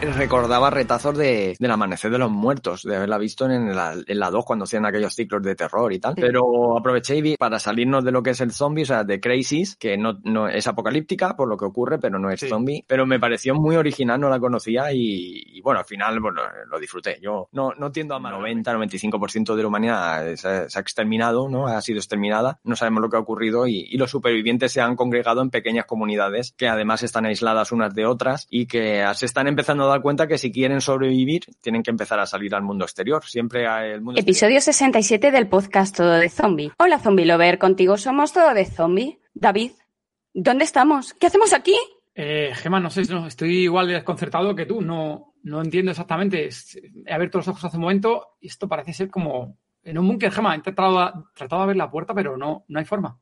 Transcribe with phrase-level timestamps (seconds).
[0.00, 4.30] recordaba retazos de, del amanecer de los muertos, de haberla visto en la, en la
[4.30, 6.14] 2 cuando hacían aquellos ciclos de terror y tal.
[6.14, 9.20] Pero aproveché y vi para salirnos de lo que es el zombie, o sea, de
[9.20, 12.84] Crazies, que no, no es apocalíptica por lo que ocurre, pero no es zombie.
[12.86, 17.18] Pero me pareció muy original, no la conocía y, bueno, al final bueno, lo disfruté.
[17.20, 18.30] Yo no, no tiendo a más.
[18.30, 21.66] 90-95% de la humanidad se, ha exterminado, ¿no?
[21.66, 22.58] Ha sido exterminada.
[22.64, 25.84] No sabemos lo que ha ocurrido y, y los supervivientes se han congregado en pequeñas
[25.84, 30.02] comunidades que además están aisladas unas de otras y que se están empezando a dar
[30.02, 33.24] cuenta que si quieren sobrevivir, tienen que empezar a salir al mundo exterior.
[33.24, 36.72] Siempre el mundo Episodio 67 del podcast Todo de Zombie.
[36.78, 37.58] Hola, Zombie Lover.
[37.58, 39.18] Contigo somos Todo de Zombie.
[39.34, 39.72] David,
[40.32, 41.14] ¿dónde estamos?
[41.14, 41.76] ¿Qué hacemos aquí?
[42.14, 44.80] Eh, Gemma, no sé, no, estoy igual de desconcertado que tú.
[44.80, 46.48] No, no entiendo exactamente.
[47.06, 50.32] He abierto los ojos hace un momento y esto parece ser como en un búnker,
[50.32, 50.54] Gemma.
[50.54, 53.18] He tratado, tratado de abrir la puerta, pero no, no hay forma.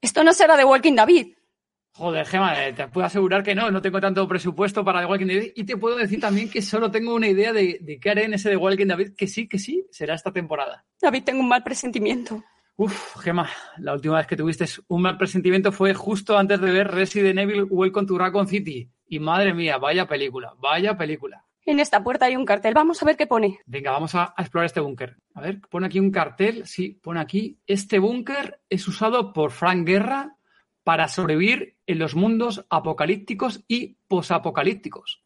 [0.00, 1.34] Esto no será de Walking David.
[1.98, 5.26] Joder, Gemma, eh, te puedo asegurar que no, no tengo tanto presupuesto para The Walking
[5.26, 8.26] Dead y te puedo decir también que solo tengo una idea de, de qué haré
[8.26, 10.84] en ese The Walking Dead, que sí, que sí, será esta temporada.
[11.02, 12.44] David, tengo un mal presentimiento.
[12.76, 16.86] Uf, Gemma, la última vez que tuviste un mal presentimiento fue justo antes de ver
[16.86, 18.88] Resident Evil Welcome to Raccoon City.
[19.08, 21.44] Y madre mía, vaya película, vaya película.
[21.66, 23.58] En esta puerta hay un cartel, vamos a ver qué pone.
[23.66, 25.16] Venga, vamos a, a explorar este búnker.
[25.34, 29.84] A ver, pone aquí un cartel, sí, pone aquí, este búnker es usado por Frank
[29.84, 30.37] Guerra
[30.88, 35.22] para sobrevivir en los mundos apocalípticos y posapocalípticos.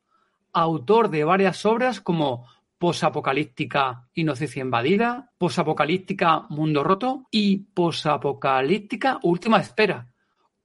[0.52, 10.08] Autor de varias obras como Posapocalíptica Inocencia Invadida, Posapocalíptica Mundo Roto y Posapocalíptica Última Espera.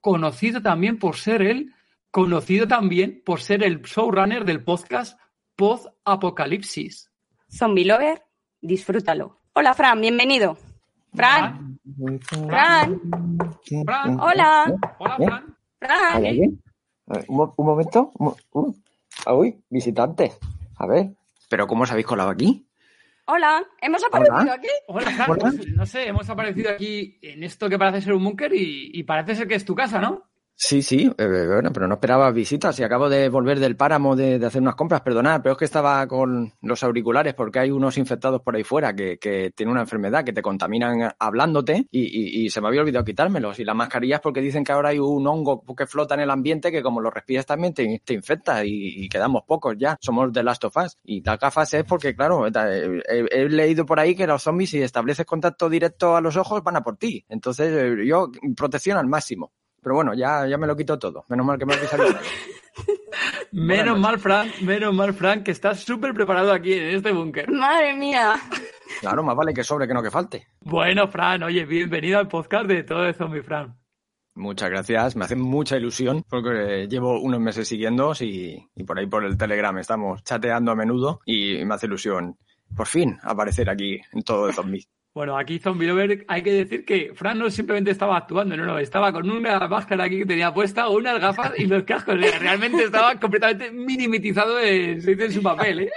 [0.01, 1.75] Conocido también por ser el
[2.09, 5.19] conocido también por ser el showrunner del podcast
[5.55, 7.11] Post Apocalipsis.
[7.47, 8.23] Zombie Lover,
[8.61, 9.41] disfrútalo.
[9.53, 10.57] Hola Fran, bienvenido.
[11.13, 11.66] Fran.
[12.47, 13.01] Fran.
[13.85, 14.19] Fran.
[14.19, 14.73] Hola.
[14.99, 15.57] Hola, Fran.
[15.79, 16.23] Fran.
[17.27, 18.11] Un, un momento.
[18.15, 18.73] Uh,
[19.31, 20.33] uy, visitante.
[20.77, 21.11] A ver,
[21.49, 22.67] ¿pero cómo os habéis colado aquí?
[23.25, 23.63] Hola.
[23.81, 24.53] ¿Hemos aparecido Hola.
[24.53, 24.67] aquí?
[24.87, 25.31] Hola, Fran.
[25.31, 25.53] Hola.
[25.75, 29.35] No sé, hemos aparecido aquí en esto que parece ser un búnker y, y parece
[29.35, 30.26] ser que es tu casa, ¿no?
[30.59, 34.39] Sí, sí, eh, bueno, pero no esperaba visitas y acabo de volver del páramo de,
[34.39, 37.95] de hacer unas compras, perdonad, pero es que estaba con los auriculares porque hay unos
[37.99, 42.59] infectados por ahí fuera que, que tienen una enfermedad que te contaminan hablándote y, se
[42.59, 43.59] me había olvidado quitármelos.
[43.59, 46.71] Y las mascarillas porque dicen que ahora hay un hongo que flota en el ambiente
[46.71, 49.95] que como lo respiras también te, te infecta y, quedamos pocos ya.
[50.01, 50.97] Somos The Last of Us.
[51.03, 52.51] Y las gafas es porque, claro, he,
[53.07, 56.63] he- he leído por ahí que los zombies si estableces contacto directo a los ojos
[56.63, 57.23] van a por ti.
[57.29, 59.51] Entonces eh, yo protección al máximo.
[59.87, 61.23] Pero bueno, ya, ya me lo quito todo.
[61.29, 62.13] Menos mal que me habéis salido.
[63.53, 67.49] Menos mal, Fran, menos mal, Fran, que estás súper preparado aquí en este búnker.
[67.49, 68.35] Madre mía.
[68.99, 70.45] Claro, más vale que sobre que no que falte.
[70.59, 73.77] Bueno, Fran, oye, bienvenido al podcast de Todo de Zombie, Fran.
[74.35, 79.07] Muchas gracias, me hace mucha ilusión porque llevo unos meses siguiéndoos y, y por ahí
[79.07, 82.37] por el Telegram estamos chateando a menudo y me hace ilusión
[82.75, 84.89] por fin aparecer aquí en todo de zombies.
[85.17, 88.77] Bueno, aquí Zombie Lover hay que decir que Fran no simplemente estaba actuando, no, no,
[88.77, 92.19] estaba con una máscara aquí que tenía puesta, unas gafas y los cascos.
[92.39, 95.01] Realmente estaba completamente minimitizado en,
[95.31, 95.91] su papel, ¿eh?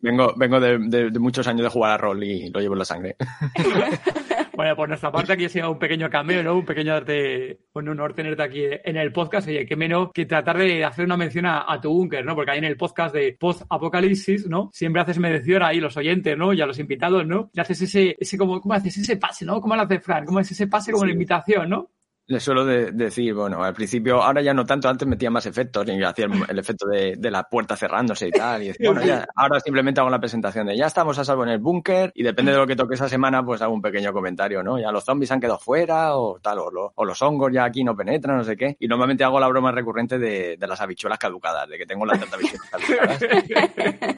[0.00, 2.78] Vengo, vengo de, de- de muchos años de jugar a rol y lo llevo en
[2.78, 3.16] la sangre.
[4.56, 6.54] Bueno, por nuestra parte aquí ha sido un pequeño cameo, ¿no?
[6.54, 9.48] Un pequeño darte, un honor tenerte aquí en el podcast.
[9.48, 12.34] Oye, qué menos que tratar de hacer una mención a, a tu búnker, ¿no?
[12.34, 14.70] Porque ahí en el podcast de Post Apocalipsis, ¿no?
[14.72, 16.52] Siempre haces mención ahí los oyentes, ¿no?
[16.52, 17.50] Y a los invitados, ¿no?
[17.52, 19.60] Y haces ese, ese como, ¿cómo haces ese pase, ¿no?
[19.60, 20.24] ¿Cómo lo hace Fran?
[20.24, 21.90] ¿Cómo es ese pase como la invitación, ¿no?
[22.26, 25.86] Le suelo de- decir, bueno, al principio, ahora ya no tanto, antes metía más efectos
[25.88, 28.62] y hacía el, el efecto de, de la puerta cerrándose y tal.
[28.62, 31.50] Y decía, bueno, ya, ahora simplemente hago la presentación de ya estamos a salvo en
[31.50, 34.62] el búnker y depende de lo que toque esa semana, pues hago un pequeño comentario,
[34.62, 34.78] ¿no?
[34.78, 37.84] Ya los zombies han quedado fuera o tal, o, lo- o los hongos ya aquí
[37.84, 38.74] no penetran, no sé qué.
[38.80, 42.18] Y normalmente hago la broma recurrente de, de las habichuelas caducadas, de que tengo las
[42.20, 43.22] tantas habichuelas caducadas.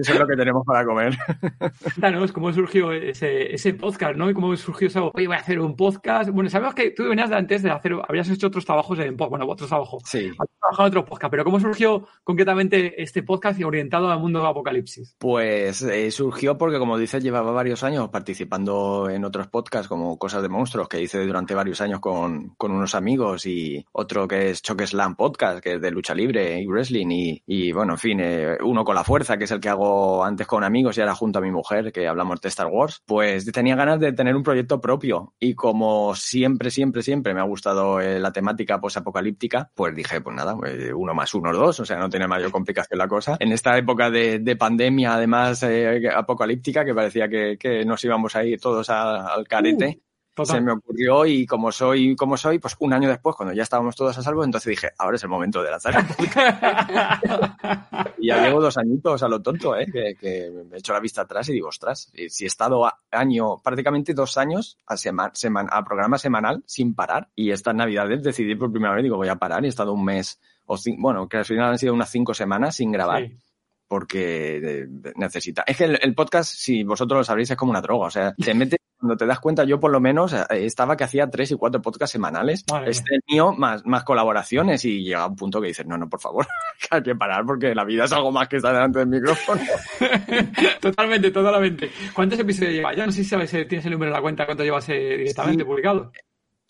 [0.00, 1.16] Eso es lo que tenemos para comer.
[1.82, 4.28] Cuéntanos cómo surgió ese, ese podcast, ¿no?
[4.30, 5.10] Y cómo surgió eso.
[5.14, 6.30] Oye, voy a hacer un podcast.
[6.30, 9.46] Bueno, sabemos que tú venías de antes de hacer, habías hecho otros trabajos en, bueno,
[9.46, 10.02] otros trabajos.
[10.06, 10.30] Sí.
[10.60, 15.16] Trabajado en otros podcasts, pero ¿cómo surgió concretamente este podcast orientado al mundo de Apocalipsis?
[15.18, 20.42] Pues eh, surgió porque, como dices, llevaba varios años participando en otros podcasts como Cosas
[20.42, 24.62] de Monstruos, que hice durante varios años con, con unos amigos, y otro que es
[24.62, 28.20] Choque Slam Podcast, que es de lucha libre y wrestling, y, y bueno, en fin,
[28.20, 31.14] eh, uno con la fuerza, que es el que hago antes con amigos y ahora
[31.14, 34.42] junto a mi mujer, que hablamos de Star Wars, pues tenía ganas de tener un
[34.42, 35.34] proyecto propio.
[35.38, 40.34] Y como siempre, siempre, siempre me ha gustado eh, la temática posapocalíptica, pues dije, pues
[40.36, 43.36] nada, eh, uno más uno, dos, o sea, no tiene mayor complicación la cosa.
[43.40, 48.34] En esta época de, de pandemia, además, eh, apocalíptica, que parecía que, que, nos íbamos
[48.36, 50.00] a ir todos a, al carete.
[50.38, 50.56] Total.
[50.56, 53.96] Se me ocurrió y como soy como soy, pues un año después, cuando ya estábamos
[53.96, 55.96] todos a salvo, entonces dije, ahora es el momento de lanzar
[58.18, 59.86] Y ya llevo dos añitos a lo tonto, ¿eh?
[59.92, 63.00] Que, que, me he hecho la vista atrás y digo, ostras, si he estado a
[63.10, 68.22] año, prácticamente dos años a, sema, semana, a programa semanal sin parar y estas navidades
[68.22, 71.28] decidí por primera vez, digo, voy a parar y he estado un mes, o bueno,
[71.28, 73.26] que al final han sido unas cinco semanas sin grabar.
[73.26, 73.36] Sí
[73.88, 74.86] porque
[75.16, 75.64] necesita.
[75.66, 78.06] Es que el, el, podcast, si vosotros lo sabréis, es como una droga.
[78.06, 81.30] O sea, te metes, cuando te das cuenta, yo por lo menos estaba que hacía
[81.30, 82.64] tres y cuatro podcasts semanales.
[82.66, 82.90] Vale.
[82.90, 86.46] Este mío, más, más colaboraciones, y llega un punto que dices, no, no, por favor,
[86.90, 89.60] hay que parar porque la vida es algo más que estar delante del micrófono.
[90.80, 91.90] totalmente, totalmente.
[92.12, 92.96] ¿Cuántos episodios llevas?
[92.96, 95.62] Ya no sé si sabes, tienes el número de la cuenta, cuánto llevas eh, directamente
[95.62, 95.68] sí.
[95.68, 96.12] publicado.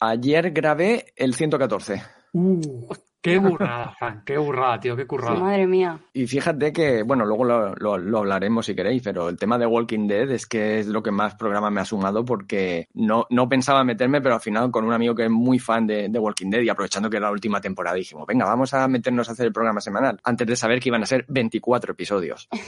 [0.00, 2.02] Ayer grabé el 114.
[2.32, 2.86] Uh,
[3.20, 5.34] Qué burrada, Fran, qué burrada, tío, qué currada.
[5.34, 5.98] Sí, madre mía.
[6.12, 9.66] Y fíjate que, bueno, luego lo, lo, lo, hablaremos si queréis, pero el tema de
[9.66, 13.48] Walking Dead es que es lo que más programa me ha sumado porque no, no
[13.48, 16.48] pensaba meterme, pero al final con un amigo que es muy fan de, de Walking
[16.48, 19.46] Dead y aprovechando que era la última temporada dijimos, venga, vamos a meternos a hacer
[19.46, 22.48] el programa semanal, antes de saber que iban a ser 24 episodios.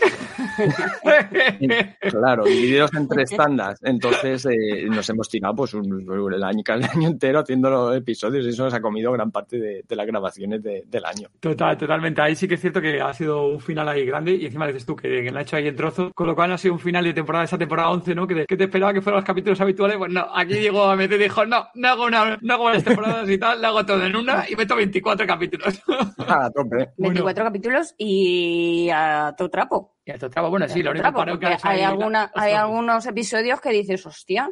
[2.00, 3.78] claro, divididos en tres tandas.
[3.84, 6.04] Entonces eh, nos hemos tirado pues un,
[6.34, 9.58] el año, el año entero haciendo los episodios y eso nos ha comido gran parte
[9.58, 11.28] de, de la grabación de, del año.
[11.40, 12.20] Total, totalmente.
[12.22, 14.86] Ahí sí que es cierto que ha sido un final ahí grande y encima dices
[14.86, 16.80] tú que, que lo ha hecho ahí en trozo, con lo cual ha sido un
[16.80, 18.26] final de temporada, esa temporada 11, ¿no?
[18.26, 19.96] Que te, que te esperaba que fueran los capítulos habituales.
[19.98, 22.84] Pues no, aquí llegó a meter y dijo, no, no hago, una, no hago varias
[22.84, 25.82] temporadas y tal, lo hago todo en una y meto 24 capítulos.
[26.18, 26.90] a tope.
[26.96, 27.34] 24 bueno.
[27.44, 29.96] capítulos y a tu trapo.
[30.04, 33.60] Y a tu trapo, bueno, sí, lo único trapo, que hay, alguna, hay algunos episodios
[33.60, 34.50] que dices, hostia,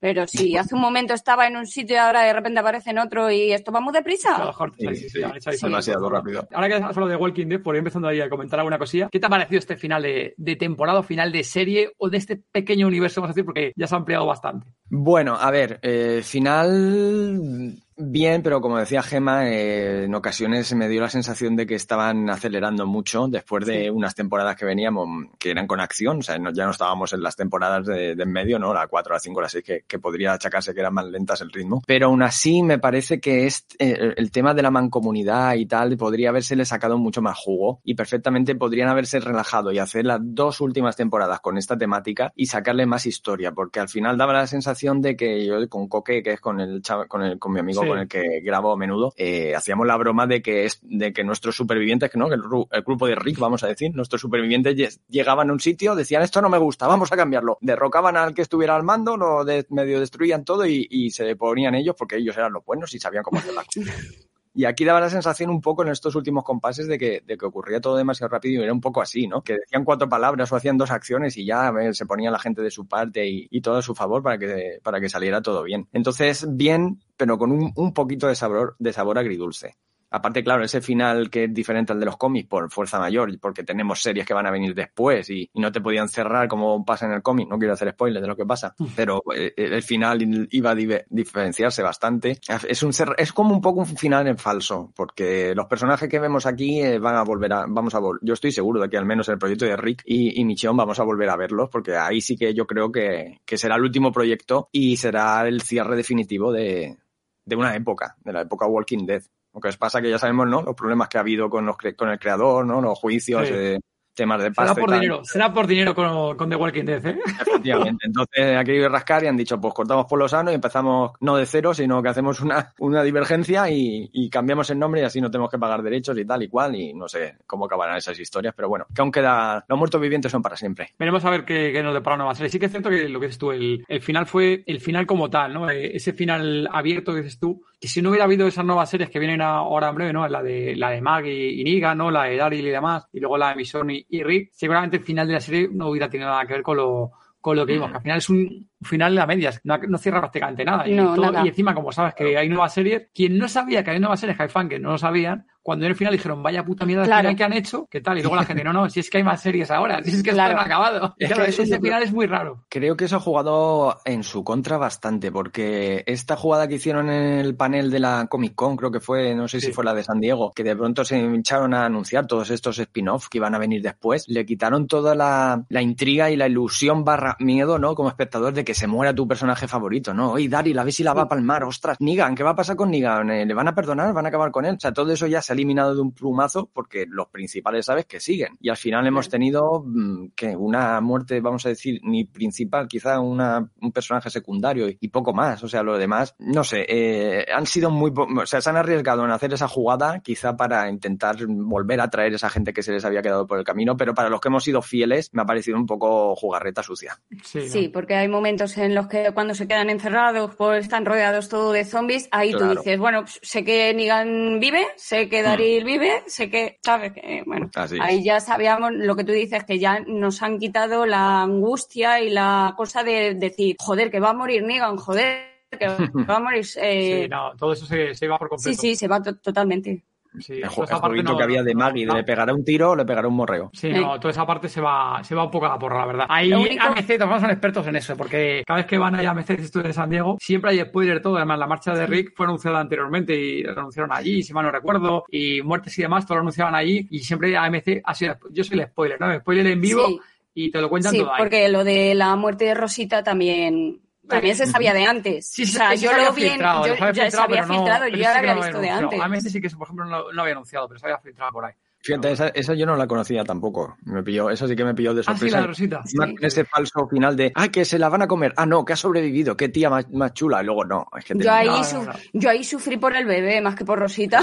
[0.00, 2.98] pero si hace un momento estaba en un sitio y ahora de repente aparece en
[2.98, 4.34] otro y esto va muy deprisa.
[4.34, 6.48] A lo mejor, sí, sí, sí, sí, sí, demasiado rápido.
[6.52, 9.08] Ahora que has hablado de Walking Dead, por ir empezando ahí a comentar alguna cosilla,
[9.12, 12.16] ¿qué te ha parecido este final de, de temporada o final de serie o de
[12.16, 14.72] este pequeño universo, vamos a decir, porque ya se ha ampliado bastante?
[14.88, 21.00] Bueno, a ver, eh, final bien, pero como decía Gema, eh, en ocasiones me dio
[21.00, 23.90] la sensación de que estaban acelerando mucho después de sí.
[23.90, 25.08] unas temporadas que veníamos,
[25.38, 28.22] que eran con acción, o sea, no, ya no estábamos en las temporadas de, de
[28.22, 28.72] en medio, ¿no?
[28.72, 31.50] La 4, la 5, la 6, que, que, podría achacarse que eran más lentas el
[31.50, 31.82] ritmo.
[31.86, 35.96] Pero aún así me parece que es, eh, el tema de la mancomunidad y tal
[35.96, 40.60] podría haberse sacado mucho más jugo y perfectamente podrían haberse relajado y hacer las dos
[40.60, 45.00] últimas temporadas con esta temática y sacarle más historia, porque al final daba la sensación
[45.00, 47.89] de que yo con Coque, que es con el, con, el con mi amigo, sí
[47.90, 51.24] con el que grabo a menudo, eh, hacíamos la broma de que es de que
[51.24, 52.26] nuestros supervivientes, ¿no?
[52.26, 52.40] El,
[52.70, 56.40] el, grupo de Rick, vamos a decir, nuestros supervivientes llegaban a un sitio, decían esto
[56.40, 57.58] no me gusta, vamos a cambiarlo.
[57.60, 61.74] Derrocaban al que estuviera al mando, lo de, medio destruían todo y, y se ponían
[61.74, 64.29] ellos porque ellos eran los buenos y sabían cómo hacer las cosas.
[64.52, 67.46] Y aquí daba la sensación un poco en estos últimos compases de que, de que
[67.46, 69.42] ocurría todo demasiado rápido y era un poco así, ¿no?
[69.42, 72.60] Que decían cuatro palabras o hacían dos acciones y ya ver, se ponía la gente
[72.62, 75.62] de su parte y, y, todo a su favor para que, para que saliera todo
[75.62, 75.88] bien.
[75.92, 79.76] Entonces, bien, pero con un, un poquito de sabor, de sabor agridulce.
[80.10, 83.62] Aparte, claro, ese final que es diferente al de los cómics por fuerza mayor, porque
[83.62, 87.06] tenemos series que van a venir después y, y no te podían cerrar como pasa
[87.06, 87.48] en el cómic.
[87.48, 91.82] No quiero hacer spoilers de lo que pasa, pero eh, el final iba a diferenciarse
[91.82, 92.40] bastante.
[92.68, 96.46] Es, un, es como un poco un final en falso, porque los personajes que vemos
[96.46, 99.06] aquí eh, van a volver a, vamos a vol yo estoy seguro de que al
[99.06, 102.20] menos el proyecto de Rick y, y Michonne vamos a volver a verlos, porque ahí
[102.20, 106.52] sí que yo creo que, que será el último proyecto y será el cierre definitivo
[106.52, 106.96] de,
[107.44, 109.22] de una época, de la época Walking Dead.
[109.52, 110.62] Lo que pasa que ya sabemos, ¿no?
[110.62, 112.80] Los problemas que ha habido con, los, con el creador, ¿no?
[112.80, 113.54] Los juicios, sí.
[113.54, 113.78] eh,
[114.14, 114.74] temas de pasta.
[114.74, 117.18] Será por dinero, será por dinero con, con, The Walking Dead, ¿eh?
[117.40, 118.06] Efectivamente.
[118.06, 121.12] Entonces aquí hay que rascar y han dicho, pues cortamos por lo sano y empezamos
[121.20, 125.04] no de cero, sino que hacemos una, una divergencia y, y, cambiamos el nombre y
[125.04, 126.74] así no tenemos que pagar derechos y tal y cual.
[126.76, 130.30] Y no sé cómo acabarán esas historias, pero bueno, que aún queda, los muertos vivientes
[130.30, 130.94] son para siempre.
[130.98, 132.50] Veremos a ver qué, qué nos depara una serie.
[132.50, 135.06] Sí que es cierto que lo que dices tú, el, el final fue el final
[135.06, 135.70] como tal, ¿no?
[135.70, 139.08] Eh, ese final abierto que dices tú, que si no hubiera habido esas nuevas series
[139.10, 140.28] que vienen ahora en breve, ¿no?
[140.28, 142.10] La de, la de Maggie y Niga, ¿no?
[142.10, 145.02] La de Daryl y demás, y luego la de Michonne y, y Rick, seguramente el
[145.02, 147.72] final de la serie no hubiera tenido nada que ver con lo, con lo que
[147.72, 150.86] vimos, que al final es un final de a medias, no, no cierra prácticamente nada.
[150.86, 151.44] Y, todo- nada.
[151.44, 154.36] y encima, como sabes que hay nuevas series, quien no sabía que hay nuevas series,
[154.36, 157.04] que hay fan que no lo sabían, cuando en el final dijeron, vaya puta mierda
[157.04, 157.20] Claro.
[157.22, 158.18] final que han hecho, ¿qué tal?
[158.18, 160.22] Y luego la gente, no, no, si es que hay más series ahora, si es
[160.22, 160.58] que Claro.
[160.58, 161.14] ha acabado.
[161.18, 162.64] Es claro, ese final es muy raro.
[162.68, 167.38] Creo que eso ha jugado en su contra bastante, porque esta jugada que hicieron en
[167.38, 169.72] el panel de la Comic Con, creo que fue, no sé si Sí.
[169.72, 173.28] fue la de San Diego, que de pronto se hincharon a anunciar todos estos spin-off
[173.28, 177.36] que iban a venir después, le quitaron toda la, la intriga y la ilusión barra
[177.38, 177.94] miedo, ¿no?
[177.94, 180.32] Como espectador de que se muera tu personaje favorito, ¿no?
[180.32, 182.76] Oye, Daryl, a ver si la va a palmar, ostras, Negan, ¿qué va a pasar
[182.76, 183.30] con Negan?
[183.30, 184.12] Eh, ¿Le van a perdonar?
[184.14, 184.76] ¿Van a acabar con él?
[184.76, 188.20] O sea, todo eso ya se eliminado de un plumazo porque los principales sabes que
[188.20, 188.56] siguen.
[188.60, 193.20] Y al final hemos tenido mm, que una muerte, vamos a decir, ni principal, quizá
[193.20, 195.62] una, un personaje secundario y, y poco más.
[195.62, 198.76] O sea, lo demás, no sé, eh, han sido muy, po- o sea, se han
[198.76, 202.92] arriesgado en hacer esa jugada, quizá para intentar volver a traer esa gente que se
[202.92, 205.46] les había quedado por el camino, pero para los que hemos sido fieles, me ha
[205.46, 207.20] parecido un poco jugarreta sucia.
[207.44, 207.92] Sí, Sí, ¿no?
[207.92, 211.84] porque hay momentos en los que cuando se quedan encerrados, pues están rodeados todo de
[211.84, 216.48] zombies, ahí tú dices, bueno, pues, sé que Negan vive, sé que Daryl vive, sé
[216.50, 217.12] que, ¿sabes?
[217.12, 221.06] Que, bueno, Así ahí ya sabíamos lo que tú dices, que ya nos han quitado
[221.06, 225.86] la angustia y la cosa de decir, joder, que va a morir Negan, joder, que
[226.28, 226.64] va a morir...
[226.76, 228.80] eh, Sí, no, todo eso se, se iba por sí, completo.
[228.80, 230.02] sí, se va to- totalmente.
[230.38, 232.14] Sí, El, toda ju- esa el parte jueguito no- que había de Maggie, no.
[232.14, 233.70] le pegará un tiro o le pegará un morreo.
[233.72, 236.06] Sí, no, toda esa parte se va, se va un poco a la porra, la
[236.06, 236.26] verdad.
[236.28, 239.50] Ahí único- AMC, todos son expertos en eso, porque cada vez que van a AMC
[239.50, 241.36] Estudios de San Diego, siempre hay spoiler todo.
[241.36, 244.70] Además, la marcha de Rick fue anunciada anteriormente y lo anunciaron allí, si mal no
[244.70, 248.62] recuerdo, y muertes y demás, todo lo anunciaban allí, y siempre AMC ha sido, yo
[248.62, 249.32] soy el spoiler, ¿no?
[249.32, 250.20] El spoiler en vivo Sí.
[250.54, 251.38] y te lo cuentan Sí, todo ahí.
[251.38, 255.46] porque lo de la muerte de Rosita también también se sabía de antes.
[255.50, 257.30] Sí, o sí, sea, yo se lo vi en, filtrado, yo, se había ya se
[257.30, 259.20] filtrado, había filtrado, yo ya sí lo que había no visto de antes.
[259.20, 261.64] AMC sí que, eso, por ejemplo, no, no había anunciado, pero se había filtrado por
[261.66, 261.72] ahí.
[262.02, 263.98] Fíjate, esa, esa yo no la conocía tampoco.
[264.06, 265.56] Me pilló, eso sí que me pilló de Ah, sí, sorpresa.
[265.56, 266.02] la de Rosita.
[266.40, 268.54] Ese falso final de, ah, que se la van a comer.
[268.56, 269.54] Ah, no, que ha sobrevivido.
[269.54, 270.62] Qué tía más, más chula.
[270.62, 272.12] Y luego, no, es que Yo ahí, No, no.
[272.32, 274.40] yo ahí sufrí por el bebé más que por Rosita.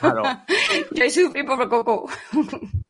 [0.00, 0.22] Claro.
[0.92, 2.08] yo ahí sufrí por Coco.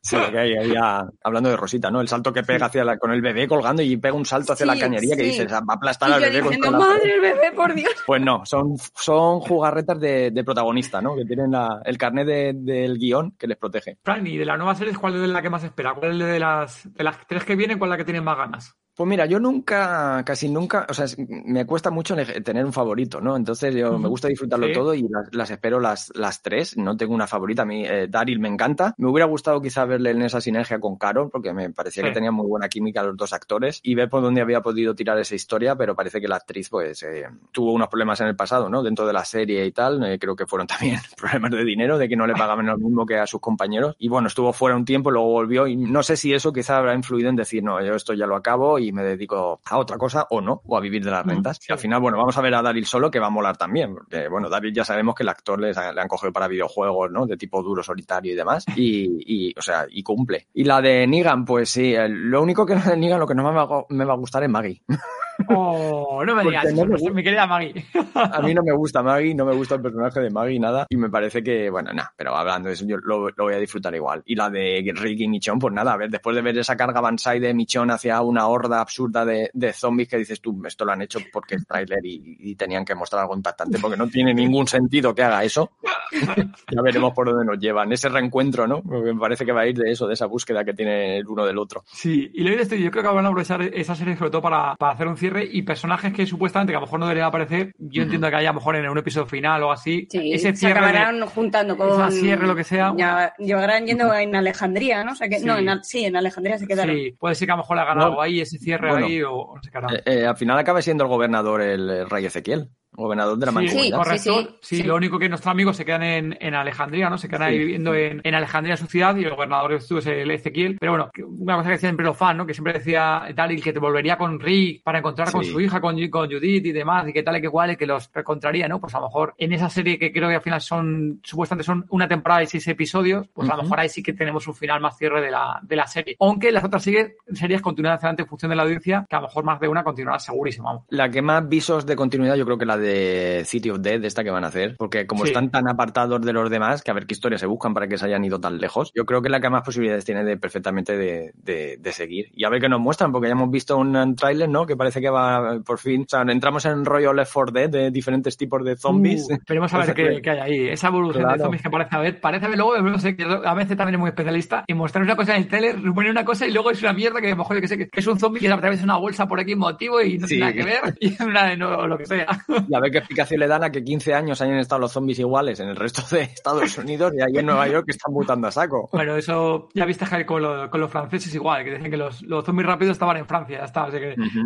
[0.02, 2.00] Sí, lo que hay, había- hablando de Rosita, ¿no?
[2.00, 4.64] El salto que pega hacia la, con el bebé colgando y pega un salto hacia
[4.64, 6.79] Sí, la cañería que dices, "Ah, va a aplastar Y al yo bebé diciendo, la
[6.79, 6.90] pared".
[6.95, 7.93] madre, el bebé, por Dios.
[8.07, 11.14] Pues no, son, son jugarretas de, de protagonista, ¿no?
[11.17, 13.99] Que tienen la- el carnet de- del guion que les protege.
[14.02, 15.95] Fran, y de las nuevas series, ¿cuál es la que más espera?
[15.95, 18.38] ¿Cuál es de las, de las tres que vienen, cuál es la que tienen más
[18.38, 18.75] ganas?
[19.00, 22.14] Pues mira, yo nunca, casi nunca, o sea, me cuesta mucho
[22.45, 23.35] tener un favorito, ¿no?
[23.35, 24.73] Entonces yo me gusta disfrutarlo Sí.
[24.75, 26.76] todo y las, las espero las, las tres.
[26.76, 27.62] No tengo una favorita.
[27.62, 28.95] A mí, eh, Daryl me encanta.
[28.99, 32.09] Me hubiera gustado quizá verle en esa sinergia con Carol, porque me parecía Sí.
[32.11, 35.19] que tenían muy buena química los dos actores y ver por dónde había podido tirar
[35.19, 38.69] esa historia, pero parece que la actriz, pues, eh, tuvo unos problemas en el pasado,
[38.69, 38.83] ¿no?
[38.83, 40.04] Dentro de la serie y tal.
[40.04, 40.66] Eh, creo que fueron
[40.99, 43.97] también problemas de dinero, de que no le pagaban lo mismo que a sus compañeros.
[43.99, 46.95] Y bueno, estuvo fuera un tiempo, luego volvió y no sé si eso quizá habrá
[46.95, 50.26] influido en decir, no, yo esto ya lo acabo y me dedico a otra cosa
[50.30, 51.59] o no, o a vivir de las rentas.
[51.59, 51.66] sí.
[51.68, 53.94] Y al final, bueno, vamos a ver a Daryl solo, que va a molar también,
[53.94, 57.11] porque bueno, Daryl ya sabemos que el actor les ha- le han cogido para videojuegos,
[57.11, 57.26] ¿no?
[57.26, 60.47] De tipo duro, solitario y demás, y, y, o sea, y cumple.
[60.54, 63.35] Y la de Negan, pues sí, el- lo único que la de Negan, lo que
[63.35, 64.82] no me va, me va a gustar es Maggie.
[65.49, 67.11] Oh, no me digas no me gusta.
[67.11, 67.85] mi querida Maggie.
[68.14, 70.87] A mí no me gusta Maggie, no me gusta el personaje de Maggie, nada.
[70.88, 73.59] Y me parece que, bueno, nada, pero hablando de eso, yo lo, lo voy a
[73.59, 74.23] disfrutar igual.
[74.26, 77.00] Y la de Rick y Michon, pues nada, a ver, después de ver esa carga
[77.00, 80.92] Bansai de Michon hacia una horda absurda de, de zombies que dices tú, esto lo
[80.92, 84.35] han hecho porque es tráiler y, y tenían que mostrar algo impactante, porque no tiene
[84.35, 85.73] ningún sentido que haga eso.
[86.70, 87.92] ya veremos por dónde nos llevan.
[87.92, 88.82] Ese reencuentro, ¿no?
[88.82, 91.26] Porque me parece que va a ir de eso, de esa búsqueda que tiene el
[91.26, 91.85] uno del otro.
[91.87, 94.92] Sí, y lo yo creo que van a aprovechar esa serie sobre todo para, para
[94.92, 98.02] hacer un cierre y personajes que supuestamente que a lo mejor no deberían aparecer, yo
[98.02, 100.56] entiendo que haya a lo mejor en un episodio final o así, Sí, ese se
[100.56, 102.08] cierre de- acabarán juntando con...
[102.08, 102.92] ese cierre, lo que sea.
[102.96, 105.12] Ya, llevarán yendo en Alejandría, ¿no?
[105.12, 105.46] O sea que, Sí.
[105.46, 106.94] No, en, sí, en Alejandría se quedaron.
[106.96, 109.06] Sí, puede ser que a lo mejor le hagan algo ahí, ese cierre Bueno.
[109.06, 109.54] ahí, o.
[109.94, 112.68] Eh, eh, al final acaba siendo el gobernador el, rey Ezequiel,
[113.00, 113.97] gobernador de la Sí, mancomunidad.
[113.97, 114.40] correcto.
[114.40, 114.83] Sí, Sí, sí, sí.
[114.83, 117.19] lo único que nuestros amigos se quedan en, en Alejandría, ¿no?
[117.19, 117.59] Se quedan ahí Sí.
[117.59, 120.76] viviendo en, en Alejandría, su ciudad, y el gobernador estuvo es el Ezequiel.
[120.78, 122.47] Pero bueno, una cosa que decían siempre los fans, ¿no?
[122.47, 125.97] Que siempre decía Daryl que te volvería con Rick para encontrar con su hija, con,
[126.09, 128.80] con Judith y demás, y que tal y que cual, y que los encontraría, ¿no?
[128.80, 131.85] Pues a lo mejor en esa serie que creo que al final son, supuestamente son
[131.90, 134.80] una temporada y seis episodios, pues a lo mejor ahí sí que tenemos un final
[134.80, 136.16] más cierre de la, de la serie.
[136.21, 139.21] Aunque las otras series, series continúan hacia adelante en función de la audiencia, que a
[139.21, 140.85] lo mejor más de una continuará segurísimo, vamos.
[140.88, 144.04] La que más visos de continuidad, yo creo que la de de City of Dead,
[144.04, 146.94] esta que van a hacer, porque como están tan apartados de los demás, que a
[146.94, 149.28] ver qué historia se buscan para que se hayan ido tan lejos, yo creo que
[149.28, 152.30] es la que más posibilidades tiene de perfectamente de, de, seguir.
[152.35, 154.66] Y a ver qué nos muestran, porque ya hemos visto un, tráiler, ¿no?
[154.66, 157.90] Que parece que va por fin, o sea, entramos en rollo Left 4 Dead de
[157.90, 159.26] diferentes tipos de zombies.
[159.28, 160.68] Uh, esperemos a ver qué, hay ahí.
[160.68, 163.25] Esa evolución de zombies que parece a ver, parece a ver luego, no sé, que
[163.25, 166.25] a veces también es muy especialista, y mostrar una cosa en el trailer, poner una
[166.25, 168.06] cosa y luego es una mierda que a lo mejor yo que sé que es
[168.06, 170.52] un zombie que a través de una bolsa por aquí motivo y no tiene nada
[170.52, 172.26] que ver, y una, no, lo que sea.
[172.71, 175.19] Y a ver qué explicación le dan a que 15 años hayan estado los zombies
[175.19, 178.47] iguales en el resto de Estados Unidos y ahí en Nueva York que están mutando
[178.47, 178.89] a saco.
[178.93, 182.45] Bueno, eso ya viste que con, con, los franceses igual, que decían que los, los
[182.45, 183.89] zombies rápidos estaban en Francia, ya está.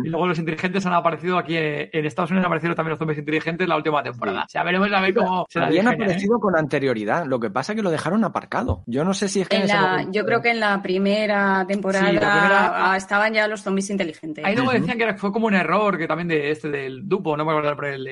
[0.03, 3.19] Y luego los inteligentes han aparecido aquí en Estados Unidos, han aparecido también los zombies
[3.19, 4.45] inteligentes la última temporada.
[4.45, 6.41] O sea, veremos a ver cómo se Habían aparecido ¿eh?
[6.41, 8.81] con anterioridad, lo que pasa es que lo dejaron aparcado.
[8.87, 9.57] Yo no sé si es que...
[9.57, 14.43] En la, yo creo que en la primera temporada estaban ya los zombies inteligentes.
[14.43, 17.45] Ahí luego decían que fue como un error, que también de este del Dupo, no
[17.45, 18.07] me acuerdo, pero el,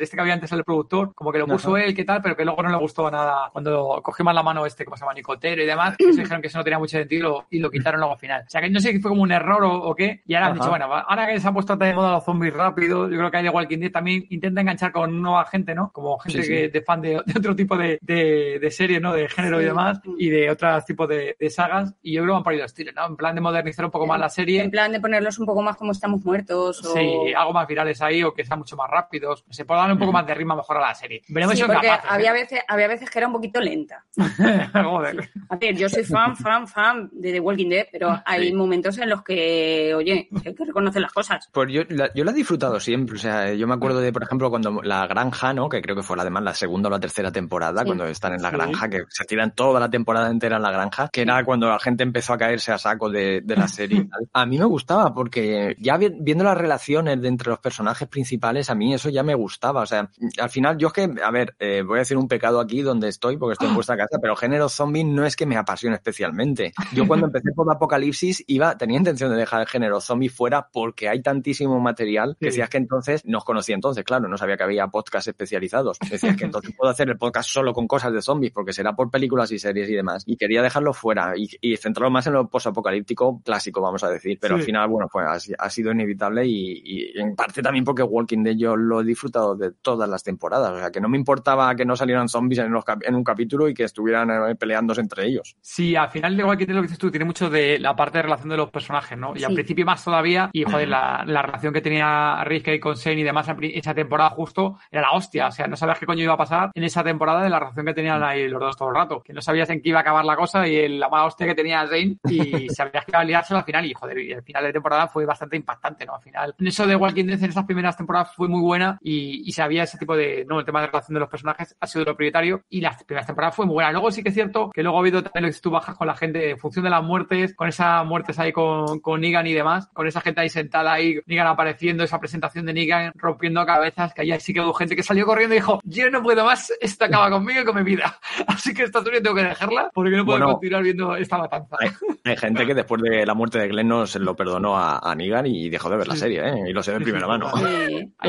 [0.00, 2.44] este que había antes el productor, como que lo puso él, que tal, pero que
[2.44, 5.62] luego no le gustó nada cuando cogió más la mano este, como se llama, Nicotero
[5.62, 8.14] y demás, que se dijeron que eso no tenía mucho sentido y lo quitaron luego
[8.14, 8.44] al final.
[8.46, 10.54] O sea que no sé si fue como un error o, qué, y ahora han
[10.54, 13.36] dicho, bueno, ahora que se han puesto de moda los zombies rápidos, yo creo que
[13.36, 15.90] hay de Walking Dead también intenta enganchar con nueva gente, ¿no?
[15.92, 19.12] Como gente que de fan de, otro tipo de, de, series, ¿no?
[19.12, 22.44] De género y demás, y de otros tipos de, sagas, y yo creo que han
[22.44, 23.06] parido estilo, ¿no?
[23.06, 24.62] En plan de modernizar un poco más la serie.
[24.62, 26.84] En plan de ponerlos un poco más como estamos muertos.
[26.84, 26.92] O...
[26.92, 28.90] Sí, algo más virales ahí, o que sean mucho más
[29.28, 29.44] rápidos.
[29.50, 31.22] Se puede dar un poco más de ritmo mejor a la serie.
[31.28, 32.32] Veremos sí, porque había, ¿eh?
[32.32, 34.04] veces, había veces que era un poquito lenta.
[34.72, 35.30] Joder.
[35.48, 39.08] A ver, yo soy fan, fan, fan de The Walking Dead, pero hay momentos en
[39.08, 41.48] los que, oye, hay que reconocer las cosas.
[41.52, 43.16] Pues yo la, yo la he disfrutado siempre.
[43.16, 45.68] O sea, yo me acuerdo de, por ejemplo, cuando la granja, ¿no?
[45.68, 48.50] Que creo que fue además la segunda o la tercera temporada, cuando están en la
[48.50, 51.78] granja, que se tiran toda la temporada entera en la granja, que era cuando la
[51.78, 54.08] gente empezó a caerse a saco de, de la serie.
[54.32, 58.74] A mí me gustaba porque ya viendo las relaciones de entre los personajes principales, a
[58.74, 59.82] mí eso ya me gustaba.
[59.82, 60.10] O sea,
[60.40, 63.08] al final yo es que, a ver, eh, voy a decir un pecado aquí donde
[63.08, 66.72] estoy, porque estoy en vuestra casa, pero género zombie no es que me apasione especialmente.
[66.92, 71.08] Yo cuando empecé por Apocalipsis iba, tenía intención de dejar el género zombie fuera porque
[71.08, 74.86] hay tantísimo material que decías que entonces, nos conocía entonces, claro, no sabía que había
[74.88, 75.98] podcasts especializados.
[76.10, 79.10] Decías que entonces puedo hacer el podcast solo con cosas de zombies porque será por
[79.10, 80.22] películas y series y demás.
[80.26, 84.38] Y quería dejarlo fuera y, y centrarlo más en lo posapocalíptico clásico, vamos a decir.
[84.40, 88.02] Pero al final, bueno, pues ha, ha sido inevitable y, y, en parte también porque
[88.02, 90.72] Walking Dead yo lo disfrutado de todas las temporadas.
[90.72, 92.72] O sea, que no me importaba que no salieran zombies en,
[93.02, 95.56] en un capítulo y que estuvieran eh, peleándose entre ellos.
[95.60, 98.18] Sí, al final de Walking Dead lo que dices tú tiene mucho de la parte
[98.18, 99.32] de relación de los personajes, ¿no?
[99.36, 103.20] Y al principio más todavía, y joder, la, la relación que tenía Rick con Shane
[103.20, 105.48] y demás esa temporada justo era la hostia.
[105.48, 107.86] O sea, no sabías qué coño iba a pasar en esa temporada de la relación
[107.86, 109.22] que tenían ahí los dos todo el rato.
[109.22, 111.54] Que no sabías en qué iba a acabar la cosa y la mala hostia que
[111.54, 114.64] tenía Shane y sabías que iba a liárselo al final y joder, y el final
[114.64, 116.14] de temporada fue bastante impactante, ¿no?
[116.14, 119.48] Al final, en eso de Walking Dead en esas primeras temporadas fue muy buena y,
[119.48, 122.04] y sabía ese tipo de, no, el tema de relación de los personajes ha sido
[122.04, 123.92] lo prioritario y las primeras temporadas fue muy buena.
[123.92, 126.06] Luego sí que es cierto que luego ha habido también lo que tú bajas con
[126.06, 129.52] la gente en función de las muertes, con esas muertes ahí con, con Negan y
[129.52, 134.14] demás, con esa gente ahí sentada ahí, Negan apareciendo, esa presentación de Negan rompiendo cabezas,
[134.14, 136.72] que ahí sí que hubo gente que salió corriendo y dijo, yo no puedo más,
[136.80, 138.18] esto acaba conmigo y con mi vida.
[138.46, 141.76] Así que esta serie tengo que dejarla porque no puedo continuar viendo esta matanza.
[142.24, 145.14] Hay, gente que después de la muerte de Glenn no se lo perdonó a, a
[145.14, 146.54] Negan y dejó de ver la serie, ¿eh?
[146.68, 147.50] Y lo sé de primera mano.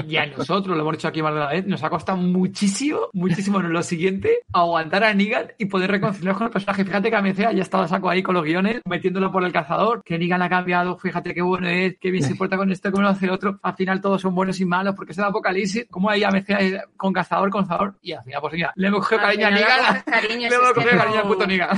[0.07, 3.09] Y a nosotros, lo hemos hecho aquí más de una vez, nos ha costado muchísimo,
[3.13, 6.85] muchísimo en lo siguiente, aguantar a Negan y poder reconciliarnos con el personaje.
[6.85, 10.03] Fíjate que a ya ya estado saco ahí con los guiones, metiéndolo por el cazador,
[10.03, 13.03] que Negan ha cambiado, fíjate qué bueno es, qué bien se porta con esto, cómo
[13.03, 13.59] lo hace otro.
[13.61, 16.29] Al final todos son buenos y malos porque se da apocalipsis, como ahí a
[16.97, 20.03] con cazador, con cazador, y al final, pues mira, le hemos cogido cariño a Negan,
[20.39, 21.77] le hemos cogido cariño al puto Negan.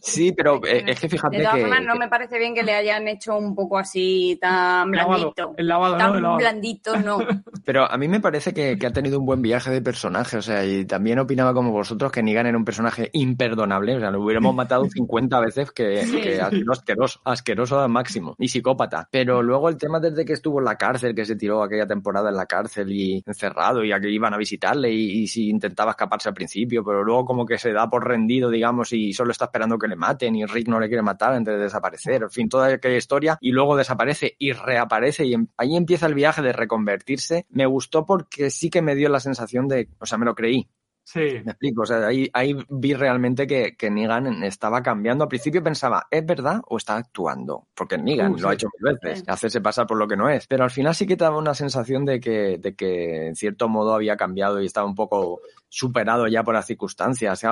[0.00, 1.62] Sí, pero eh, es que fíjate de todas que...
[1.62, 5.54] Formas, no me parece bien que le hayan hecho un poco así tan blandito.
[5.56, 6.36] El lavado, tan ¿no?
[6.36, 7.18] blandito, no.
[7.64, 10.42] Pero a mí me parece que, que, ha tenido un buen viaje de personaje, o
[10.42, 14.22] sea, y también opinaba como vosotros que Negan era un personaje imperdonable, o sea, lo
[14.22, 19.08] hubiéramos matado 50 veces que, que ha sido asqueroso, asqueroso al máximo, y psicópata.
[19.10, 22.30] Pero luego el tema desde que estuvo en la cárcel, que se tiró aquella temporada
[22.30, 26.28] en la cárcel y encerrado, y aquí iban a visitarle, y, y si intentaba escaparse
[26.28, 29.71] al principio, pero luego como que se da por rendido, digamos, y solo está esperando
[29.78, 32.66] que le maten y Rick no le quiere matar antes de desaparecer, en fin, toda
[32.66, 37.46] aquella historia y luego desaparece y reaparece y em, ahí empieza el viaje de reconvertirse.
[37.50, 40.68] Me gustó porque sí que me dio la sensación de, o sea, me lo creí.
[41.04, 41.20] Sí.
[41.44, 45.24] Me explico, o sea, ahí, ahí vi realmente que, que Negan estaba cambiando.
[45.24, 47.66] Al principio pensaba, ¿es verdad o está actuando?
[47.74, 50.46] Porque Negan uh, lo ha hecho mil veces, hacerse pasar por lo que no es.
[50.46, 53.68] Pero al final sí que te daba una sensación de que, de que en cierto
[53.68, 55.40] modo había cambiado y estaba un poco
[55.72, 57.42] superado ya por las circunstancias,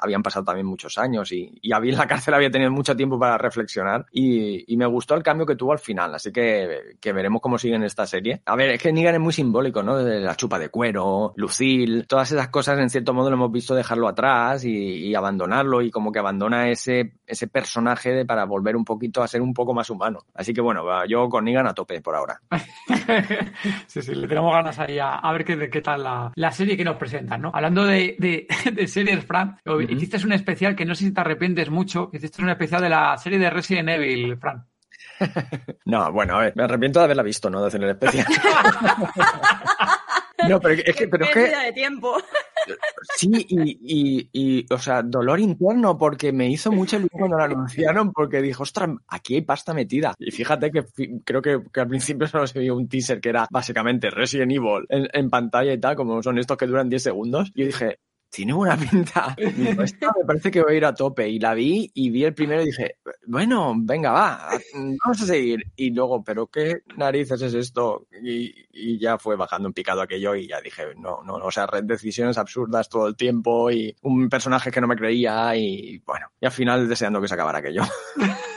[0.00, 3.20] habían pasado también muchos años y, y había en la cárcel había tenido mucho tiempo
[3.20, 7.12] para reflexionar y, y, me gustó el cambio que tuvo al final, así que, que
[7.12, 8.42] veremos cómo sigue en esta serie.
[8.46, 9.96] A ver, es que Negan es muy simbólico, ¿no?
[9.96, 13.76] De la chupa de cuero, Lucille, todas esas cosas en cierto modo lo hemos visto
[13.76, 18.84] dejarlo atrás y, y abandonarlo y como que abandona ese, ese personaje para volver un
[18.84, 20.24] poquito a ser un poco más humano.
[20.34, 22.40] Así que bueno, yo con Negan a tope por ahora.
[23.86, 26.84] sí, sí, le tenemos ganas ahí a, ver qué, qué tal la, la, serie que
[26.84, 27.50] nos presentan, ¿no?
[27.68, 29.58] Hablando de, de, series, Fran,
[29.90, 33.14] hiciste un especial que no sé si te arrepientes mucho, hiciste un especial de la
[33.18, 34.64] serie de Resident Evil, Fran.
[35.84, 37.60] no, bueno, a ver, me arrepiento de haberla visto, ¿no?
[37.60, 38.26] De hacer el especial.
[40.48, 41.08] no, pero es que...
[41.08, 41.40] Pero es que...
[41.40, 42.16] de tiempo.
[43.16, 48.12] Sí, y, y, o sea, dolor interno porque me hizo mucho ilusión cuando lo anunciaron
[48.12, 50.14] porque dijo, ostras, aquí hay pasta metida.
[50.18, 50.84] Y fíjate que
[51.24, 55.08] creo que, al principio solo se vio un teaser que era básicamente Resident Evil en,
[55.12, 57.50] en, pantalla y tal, como son estos que duran 10 segundos.
[57.54, 57.98] Y yo dije,
[58.30, 59.36] tiene buena pinta.
[59.38, 61.28] me parece que voy a ir a tope.
[61.28, 65.64] Y la vi y vi el primero y dije, bueno, venga, va, vamos a seguir.
[65.76, 68.06] Y luego, ¿pero qué narices es esto?
[68.22, 71.68] Y, y ya fue bajando un picado aquello y ya dije, no, no, o sea,
[71.82, 76.46] decisiones absurdas todo el tiempo y un personaje que no me creía y bueno, y
[76.46, 77.82] al final deseando que se acabara aquello.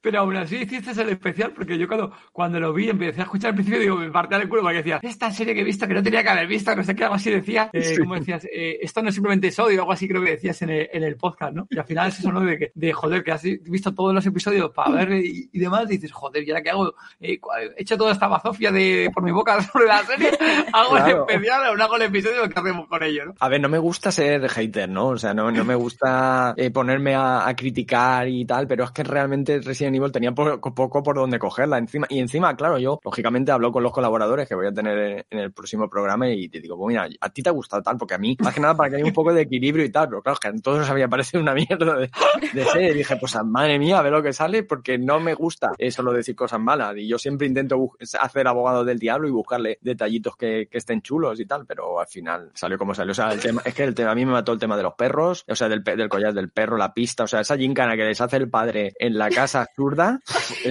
[0.00, 3.50] Pero aún así hiciste el especial porque yo cuando, cuando lo vi empecé a escuchar
[3.50, 5.94] al principio digo, me partía el culo porque decía, esta serie que he visto que
[5.94, 8.78] no tenía que haber visto, no sé qué, algo así decía, eh, como decías, eh,
[8.80, 11.52] esto no es simplemente odio, algo así creo que decías en el, en el podcast,
[11.54, 11.66] ¿no?
[11.70, 12.40] Y al final es eso, ¿no?
[12.40, 15.94] De, que, de joder, que has visto todos los episodios para ver y, demás, y
[15.94, 16.94] dices, joder, ¿y ahora qué hago?
[17.20, 17.40] Eh,
[17.76, 20.30] he hecho toda esta bazofia de, por mi boca sobre la serie,
[20.72, 23.34] hago el especial, aún hago el episodio, ¿qué hacemos con ello, no?
[23.40, 25.08] A ver, no me gusta ser hater, ¿no?
[25.08, 29.02] O sea, no, no me gusta ponerme a, a criticar y tal, pero es que
[29.02, 31.78] realmente Resident Evil tenía poco, por donde cogerla.
[31.78, 35.38] Encima, y encima, claro, yo lógicamente hablo con los colaboradores que voy a tener en
[35.38, 38.14] el próximo programa y te digo, pues mira, a ti te ha gustado tal, porque
[38.14, 40.22] a mí, más que nada para que haya un poco de equilibrio y tal, pero
[40.22, 42.10] claro, que a todos había parecido una mierda de,
[42.52, 42.90] de serie.
[42.90, 46.12] Y dije, pues madre mía, a ver lo que sale, porque no me gusta solo
[46.12, 46.96] decir cosas malas.
[46.96, 51.40] Y yo siempre intento hacer abogado del diablo y buscarle detallitos que, que, estén chulos
[51.40, 53.12] y tal, pero al final salió como salió.
[53.12, 54.82] O sea, el tema, es que el tema, a mí me mató el tema de
[54.82, 57.96] los perros, o sea, del, del collar del perro, la pista, o sea, esa gincana
[57.96, 60.20] que les hace el padre en la casa absurda,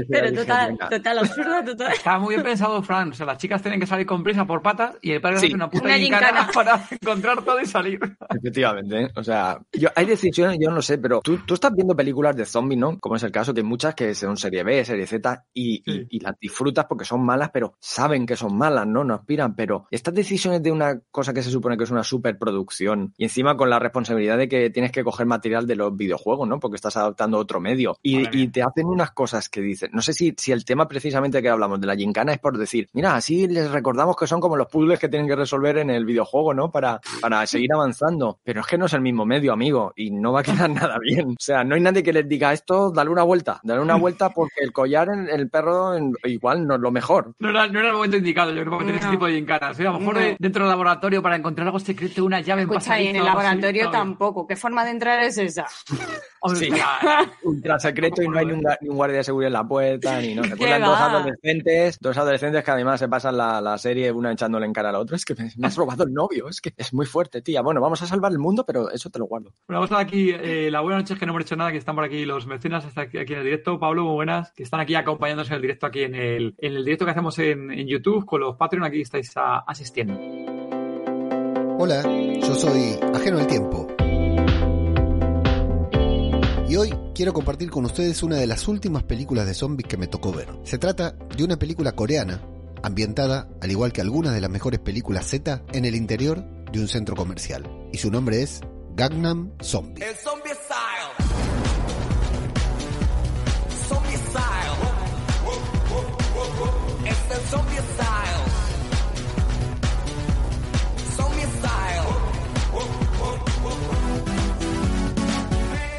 [0.10, 1.93] pero total, total, absurdo, total.
[1.93, 3.12] Estaba muy bien pensado, Fran.
[3.12, 5.53] O sea, las chicas tienen que salir con prisa por patas y el padre hace
[5.53, 7.99] una puta gincana para encontrar todo y salir.
[8.30, 9.03] Efectivamente.
[9.03, 9.12] ¿eh?
[9.15, 12.45] O sea, yo, hay decisiones, yo no sé, pero tú, tú estás viendo películas de
[12.45, 12.99] zombies, ¿no?
[12.99, 16.19] Como es el caso que hay muchas que son serie B, serie Z y, y,
[16.19, 19.03] las disfrutas porque son malas, pero saben que son malas, ¿no?
[19.03, 19.56] No aspiran.
[19.56, 23.56] Pero estas decisiones de una cosa que se supone que es una superproducción y encima
[23.56, 26.60] con la responsabilidad de que tienes que coger material de los videojuegos, ¿no?
[26.60, 30.13] Porque estás adaptando otro medio y, y te hacen unas cosas que dices, no sé
[30.13, 33.48] si, si el tema precisamente que hablamos de la gincana es por decir, mira, así
[33.48, 36.72] les recordamos que son como los puzzles que tienen que resolver en el videojuego, ¿no?
[36.72, 38.39] Para, para seguir avanzando.
[38.43, 40.98] Pero es que no es el mismo medio, amigo, y no va a quedar nada
[41.00, 41.34] bien.
[41.34, 44.32] O sea, no hay nadie que les diga esto, dale una vuelta, dale una vuelta
[44.32, 47.36] porque el collar en el perro igual no es lo mejor.
[47.38, 49.80] No era, no era el momento indicado, yo creo que tener ese tipo de gincanas.
[49.80, 53.06] A lo mejor dentro del laboratorio para encontrar algo secreto, una llave en Escucha, y
[53.06, 54.48] en el laboratorio tampoco.
[54.48, 55.67] ¿Qué forma de entrar es esa?
[56.56, 56.70] Sí,
[57.43, 60.19] ultra secreto y no hay ni un, ni un guardia de seguridad en la puerta,
[60.19, 60.43] ni no.
[60.43, 64.73] Recuerdan dos adolescentes, dos adolescentes que además se pasan la, la, serie una echándole en
[64.73, 65.15] cara a la otra.
[65.15, 67.62] Es que me, has robado el novio, es que es muy fuerte, tía.
[67.62, 69.54] Bueno, vamos a salvar el mundo, pero eso te lo guardo.
[69.67, 71.78] Bueno, vamos a aquí, eh, la buena noche es que no hemos hecho nada, que
[71.78, 73.80] están por aquí los mecenas hasta aquí, aquí, en el directo.
[73.80, 76.84] Pablo, muy buenas, que están aquí acompañándonos en el directo aquí en el, en el
[76.84, 80.17] directo que hacemos en, en YouTube con los Patreon, aquí estáis asistiendo.
[81.80, 83.96] Hola, yo soy Ajeno al Tiempo
[87.17, 90.47] quiero compartir con ustedes una de las últimas películas de zombies que me tocó ver.
[90.63, 92.43] Se trata de una película coreana,
[92.84, 96.88] ambientada, al igual que algunas de las mejores películas Z, en el interior de un
[96.88, 97.63] centro comercial.
[97.91, 98.62] Y su nombre es
[98.95, 100.03] Gangnam Zombie.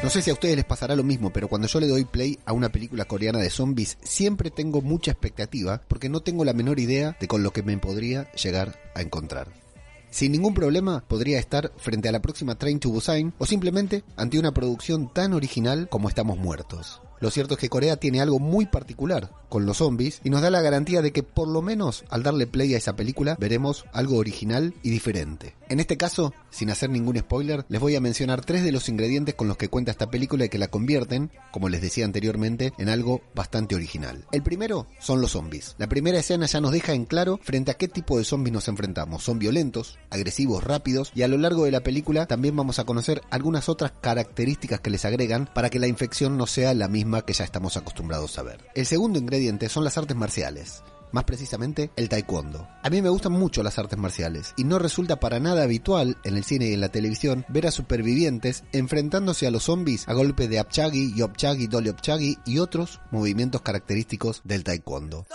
[0.09, 2.39] No sé si a ustedes les pasará lo mismo, pero cuando yo le doy play
[2.43, 6.79] a una película coreana de zombies, siempre tengo mucha expectativa porque no tengo la menor
[6.79, 9.49] idea de con lo que me podría llegar a encontrar.
[10.09, 14.39] Sin ningún problema podría estar frente a la próxima Train to Busan o simplemente ante
[14.39, 17.03] una producción tan original como Estamos Muertos.
[17.19, 20.49] Lo cierto es que Corea tiene algo muy particular con los zombies y nos da
[20.49, 24.17] la garantía de que por lo menos al darle play a esa película veremos algo
[24.17, 25.55] original y diferente.
[25.67, 29.35] En este caso, sin hacer ningún spoiler, les voy a mencionar tres de los ingredientes
[29.35, 32.89] con los que cuenta esta película y que la convierten, como les decía anteriormente, en
[32.89, 34.25] algo bastante original.
[34.31, 35.75] El primero son los zombies.
[35.77, 38.67] La primera escena ya nos deja en claro frente a qué tipo de zombies nos
[38.67, 39.23] enfrentamos.
[39.23, 43.21] Son violentos, agresivos, rápidos y a lo largo de la película también vamos a conocer
[43.29, 47.33] algunas otras características que les agregan para que la infección no sea la misma que
[47.33, 48.65] ya estamos acostumbrados a ver.
[48.75, 52.67] El segundo ingrediente son las artes marciales más precisamente el taekwondo.
[52.83, 56.37] A mí me gustan mucho las artes marciales y no resulta para nada habitual en
[56.37, 60.47] el cine y en la televisión ver a supervivientes enfrentándose a los zombies a golpe
[60.47, 65.25] de apchagi, yopchagi, doliopchagi y otros movimientos característicos del taekwondo.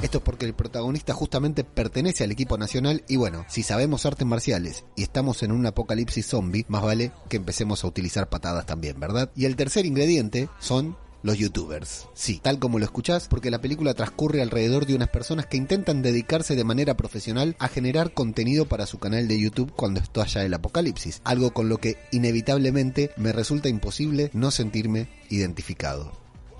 [0.00, 4.26] Esto es porque el protagonista justamente pertenece al equipo nacional y bueno, si sabemos artes
[4.26, 8.98] marciales y estamos en un apocalipsis zombie, más vale que empecemos a utilizar patadas también,
[8.98, 9.30] ¿verdad?
[9.36, 12.08] Y el tercer ingrediente son los youtubers.
[12.14, 16.02] Sí, tal como lo escuchás, porque la película transcurre alrededor de unas personas que intentan
[16.02, 20.54] dedicarse de manera profesional a generar contenido para su canal de YouTube cuando estalla el
[20.54, 26.12] apocalipsis, algo con lo que inevitablemente me resulta imposible no sentirme identificado.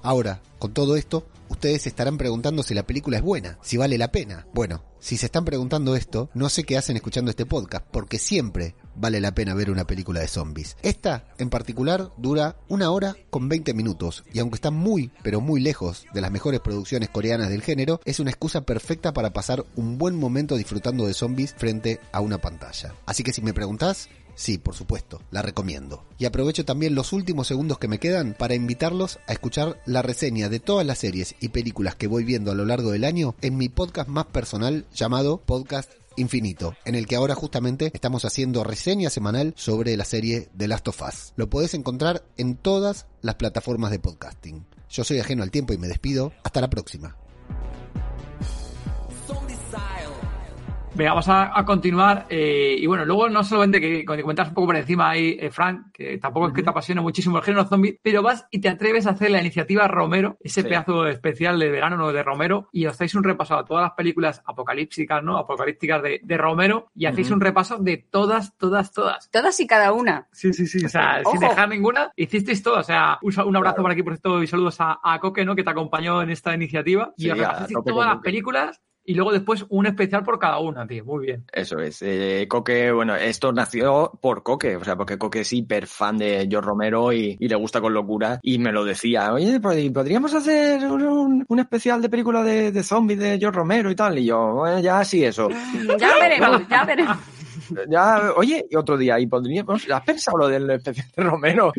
[0.02, 4.10] Ahora, con todo esto, ustedes estarán preguntando si la película es buena, si vale la
[4.10, 4.46] pena.
[4.52, 8.74] Bueno, si se están preguntando esto, no sé qué hacen escuchando este podcast, porque siempre
[8.94, 10.76] vale la pena ver una película de zombies.
[10.82, 15.60] Esta, en particular, dura una hora con 20 minutos, y aunque está muy, pero muy
[15.60, 19.98] lejos de las mejores producciones coreanas del género, es una excusa perfecta para pasar un
[19.98, 22.94] buen momento disfrutando de zombies frente a una pantalla.
[23.04, 26.04] Así que si me preguntás, Sí, por supuesto, la recomiendo.
[26.18, 30.48] Y aprovecho también los últimos segundos que me quedan para invitarlos a escuchar la reseña
[30.48, 33.56] de todas las series y películas que voy viendo a lo largo del año en
[33.56, 39.10] mi podcast más personal llamado Podcast Infinito, en el que ahora justamente estamos haciendo reseña
[39.10, 41.32] semanal sobre la serie The Last of Us.
[41.36, 44.66] Lo podés encontrar en todas las plataformas de podcasting.
[44.90, 46.32] Yo soy ajeno al tiempo y me despido.
[46.44, 47.16] Hasta la próxima.
[50.94, 52.26] Venga, vamos a, continuar.
[52.28, 55.86] Eh, y bueno, luego no solamente que, comentas un poco por encima ahí, eh, Frank,
[55.92, 59.06] que tampoco es que te apasione muchísimo el género zombie, pero vas y te atreves
[59.06, 62.12] a hacer la iniciativa Romero, ese pedazo especial de verano ¿no?
[62.12, 65.38] de Romero, y os hacéis un repaso a todas las películas apocalípticas, ¿no?
[65.38, 69.30] Apocalípticas de, de Romero, y hacéis un repaso de todas, todas, todas.
[69.30, 70.28] Todas y cada una.
[70.32, 70.84] Sí, sí, sí.
[70.84, 72.80] O sea, sin dejar ninguna, hicisteis todo.
[72.80, 75.56] O sea, un, abrazo por aquí, por esto, y saludos a, a Coque, ¿no?
[75.56, 77.14] Que te acompañó en esta iniciativa.
[77.16, 77.38] y os
[77.84, 81.04] todas las películas y luego después un especial por cada una, tío.
[81.04, 81.44] Muy bien.
[81.52, 82.02] Eso es.
[82.02, 86.46] Eh, Coque, bueno, esto nació por Coque, o sea, porque Coque es hiper fan de
[86.48, 88.38] George Romero y, le gusta con locura.
[88.42, 93.58] Y me lo decía, oye, podríamos hacer un, especial de película de, zombies de George
[93.58, 94.18] Romero y tal.
[94.18, 95.48] Y yo, bueno, ya sí, eso.
[95.98, 97.18] ya veremos, ya veremos.
[97.88, 101.72] Ya, oye, y otro día, y podríamos, ¿has pensado lo del especial de Romero?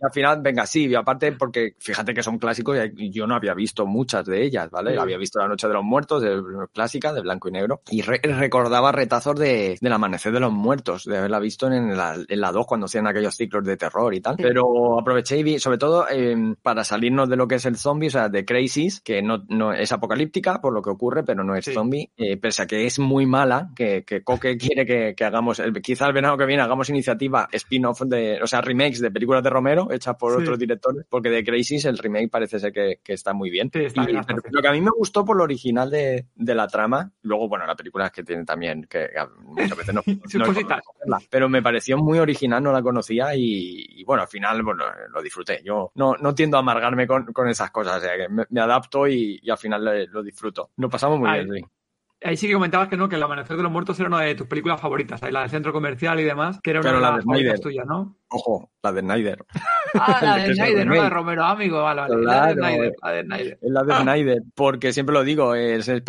[0.00, 3.86] Al final, venga, sí, aparte porque fíjate que son clásicos y yo no había visto
[3.86, 4.98] muchas de ellas, ¿vale?
[4.98, 6.40] Había visto La Noche de los Muertos, de,
[6.72, 11.18] clásica, de blanco y negro, y recordaba retazos de, del Amanecer de los Muertos, de
[11.18, 14.36] haberla visto en la, en la 2 cuando hacían aquellos ciclos de terror y tal.
[14.36, 18.08] Pero aproveché y vi, sobre todo em, para salirnos de lo que es el zombie,
[18.08, 21.54] o sea, de Crisis, que no, no es apocalíptica por lo que ocurre, pero no
[21.54, 25.24] es zombie, eh, pese a que es muy mala, que, que Coque quiere que, que
[25.24, 29.10] hagamos, el, quizá el verano que viene hagamos iniciativa spin-off de, o sea, remakes de
[29.10, 33.00] películas de Romero, hecha por otros directores, porque de Crisis el remake parece ser que,
[33.02, 33.70] que está muy bien.
[33.72, 37.66] lo que a mí me gustó por lo original de, de, la trama, luego, bueno,
[37.66, 39.08] la película es que tiene también, que
[39.42, 40.02] muchas veces no,
[41.06, 45.22] no pero me pareció muy original, no la conocía y, bueno, al final bueno, lo
[45.22, 45.60] disfruté.
[45.64, 49.06] Yo no, no tiendo a amargarme con, con esas cosas, o sea, que me, adapto
[49.08, 50.70] y, al final lo disfruto.
[50.76, 51.64] Lo pasamos muy bien, sí.
[52.22, 54.34] Ahí sí que comentabas que no, que El Amanecer de los Muertos era una de
[54.34, 57.24] tus películas favoritas, ahí la del centro comercial y demás, que era una de las
[57.24, 58.16] favoritas tuyas, ¿no?
[58.32, 59.44] Ojo, la de Snyder.
[59.94, 61.82] Ah, la de Snyder, no la de Romero, amigo.
[61.82, 62.22] Vale, vale.
[62.22, 62.94] la de Snyder.
[63.02, 64.02] La de Snyder, es la de ah.
[64.02, 66.02] Snyder porque siempre lo digo, es, es,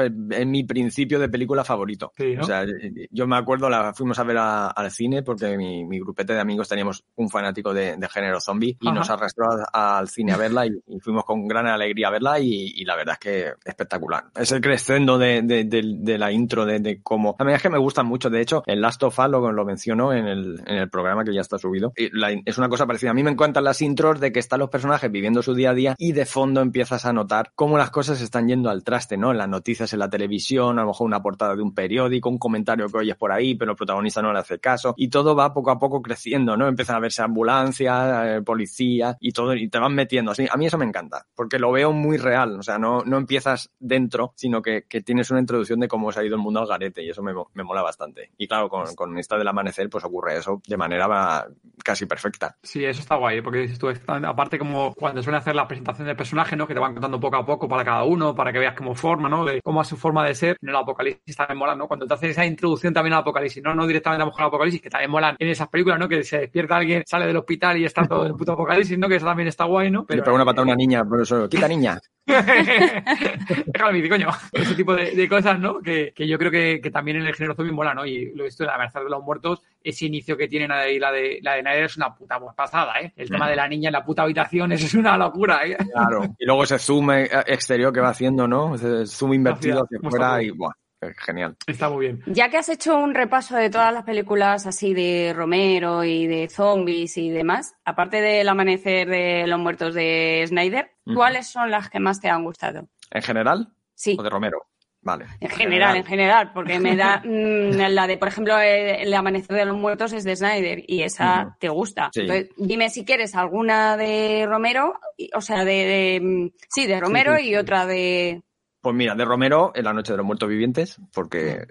[0.46, 2.14] mi principio de película favorito.
[2.40, 2.66] O sea,
[3.10, 6.70] yo me acuerdo, la fuimos a ver al cine porque mi, mi, grupete de amigos
[6.70, 11.00] teníamos un fanático de, de género zombie y nos arrastró al cine a verla y,
[11.00, 14.26] fuimos con gran alegría a verla y, y, la verdad es que espectacular.
[14.36, 17.36] Es el crescendo de, de, de la intro, de, cómo...
[17.40, 18.30] La verdad es que me gustan mucho.
[18.30, 21.34] De hecho, el Last of Us lo, lo mencionó en el, en el programa que
[21.34, 21.94] ya está subido.
[21.96, 22.11] Y
[22.46, 23.12] es una cosa parecida.
[23.12, 25.74] A mí me encantan las intros de que están los personajes viviendo su día a
[25.74, 29.34] día y de fondo empiezas a notar cómo las cosas están yendo al traste, ¿no?
[29.34, 32.88] Las noticias, en la televisión, a lo mejor una portada de un periódico, un comentario
[32.88, 34.94] que oyes por ahí, pero el protagonista no le hace caso.
[34.98, 36.68] Y todo va poco a poco creciendo, ¿no?
[36.68, 40.32] Empiezan a verse ambulancias, eh, policías y todo, y te van metiendo.
[40.32, 42.60] Así, a mí eso me encanta, porque lo veo muy real.
[42.60, 46.20] O sea, no, no empiezas dentro, sino que, que tienes una introducción de cómo se
[46.20, 48.32] ha ido el mundo al garete y eso me, me mola bastante.
[48.38, 51.48] Y claro, con, con esta del amanecer, pues ocurre eso de manera
[51.84, 52.58] casi casi perfecta.
[52.64, 56.16] Sí, eso está guay, porque dices tú, aparte como cuando suelen hacer la presentación del
[56.16, 56.68] personaje, ¿no?
[56.68, 59.30] Que te van contando poco a poco para cada uno, para que veas cómo forma,
[59.30, 59.46] ¿no?
[59.46, 60.58] De cómo es su forma de ser.
[60.62, 61.88] En el apocalipsis también mola, ¿no?
[61.88, 64.48] Cuando te hacen esa introducción también al apocalipsis, no, no directamente a lo mejor al
[64.48, 66.08] apocalipsis, que también molan en esas películas, ¿no?
[66.08, 69.08] Que se despierta alguien, sale del hospital y está todo en el puto apocalipsis, ¿no?
[69.08, 70.06] Que eso también está guay, ¿no?
[70.06, 72.00] Pero, Le pega una patada a una niña, por eso, quita niña.
[73.66, 74.30] Déjame, coño.
[74.52, 75.80] Ese tipo de, cosas, ¿no?
[75.82, 78.06] Que, yo creo que, también en el género zombie mola, ¿no?
[78.06, 81.00] Y lo he visto en La Amenaza de los Muertos, ese inicio que tienen ahí,
[81.00, 83.14] la de la de Nader es una puta pasada, ¿eh?
[83.16, 85.78] El tema de la niña en la puta habitación, es una locura, ¿eh?
[85.92, 86.24] Claro.
[86.38, 88.76] Y luego ese zoom exterior que va haciendo, ¿no?
[88.76, 90.74] Ese zoom invertido hacia afuera y, buah,
[91.18, 91.56] genial.
[91.66, 92.24] Está muy bien.
[92.28, 96.48] Ya que has hecho un repaso de todas las películas así de Romero y de
[96.48, 102.00] zombies y demás, aparte del amanecer de los muertos de Snyder, ¿cuáles son las que
[102.00, 102.88] más te han gustado?
[103.10, 103.74] ¿En general?
[103.96, 104.16] Sí.
[104.20, 104.71] ¿O de Romero?
[105.04, 105.26] Vale.
[105.40, 109.66] En general, en general, porque me da mm, la de, por ejemplo, el, amanecer de
[109.66, 112.12] los muertos es de Snyder y esa te gusta.
[112.14, 115.00] Entonces, dime si quieres alguna de Romero,
[115.34, 118.42] o sea, de, mm, sí, de Romero y otra de
[118.82, 121.68] pues mira, de Romero, en la noche de los muertos vivientes, porque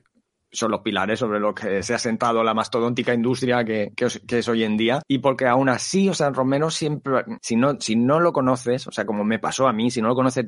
[0.52, 4.64] son los pilares sobre los que se ha sentado la mastodóntica industria que, es hoy
[4.64, 5.02] en día.
[5.06, 8.92] Y porque aún así, o sea, Romero siempre, si no, si no lo conoces, o
[8.92, 10.46] sea, como me pasó a mí, si no lo conoces,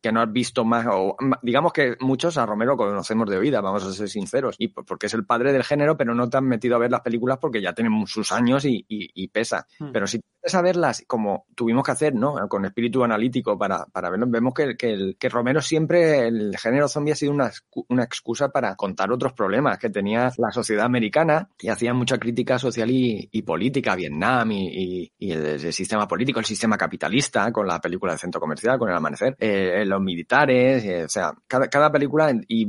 [0.00, 3.84] que no has visto más, o digamos que muchos a Romero conocemos de oída, vamos
[3.84, 6.76] a ser sinceros, y porque es el padre del género, pero no te han metido
[6.76, 9.66] a ver las películas porque ya tienen sus años y, pesa.
[9.78, 9.90] Hmm.
[9.92, 10.20] Pero si
[10.54, 12.34] a verlas como tuvimos que hacer, ¿no?
[12.48, 17.12] Con espíritu analítico para, para verlo, vemos que, que, que Romero siempre, el género zombie
[17.12, 17.50] ha sido una,
[17.88, 22.58] una excusa para contar otros problemas que tenía la sociedad americana y hacía mucha crítica
[22.58, 28.12] social y, política a Vietnam y, el, sistema político, el sistema capitalista, con la película
[28.12, 32.32] de Centro Comercial, con El Amanecer, eh, los militares, eh, o sea, cada, cada película
[32.48, 32.66] y,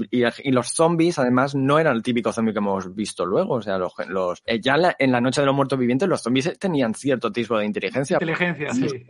[0.51, 3.93] los zombies además no eran el típico zombie que hemos visto luego, o sea, los,
[4.07, 7.57] los eh, ya en la, Noche de los Muertos Vivientes los zombies tenían cierto tipo
[7.57, 8.15] de inteligencia.
[8.15, 9.05] Inteligencia, sí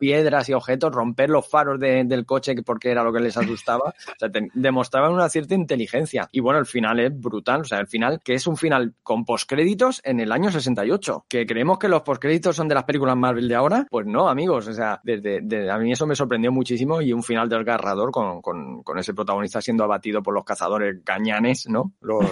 [0.00, 3.90] piedras y objetos, romper los faros del coche porque era lo que les asustaba.
[3.90, 6.28] O sea, demostraban una cierta inteligencia.
[6.32, 7.60] Y bueno, el final es brutal.
[7.60, 11.26] O sea, el final, que es un final con postcréditos en el año 68.
[11.28, 13.86] Que creemos que los postcréditos son de las películas Marvel de ahora.
[13.90, 14.66] Pues no, amigos.
[14.68, 18.98] O sea, desde, a mí eso me sorprendió muchísimo y un final desgarrador con, con,
[18.98, 21.92] ese protagonista siendo abatido por los cazadores gañanes, ¿no?
[22.00, 22.24] Los,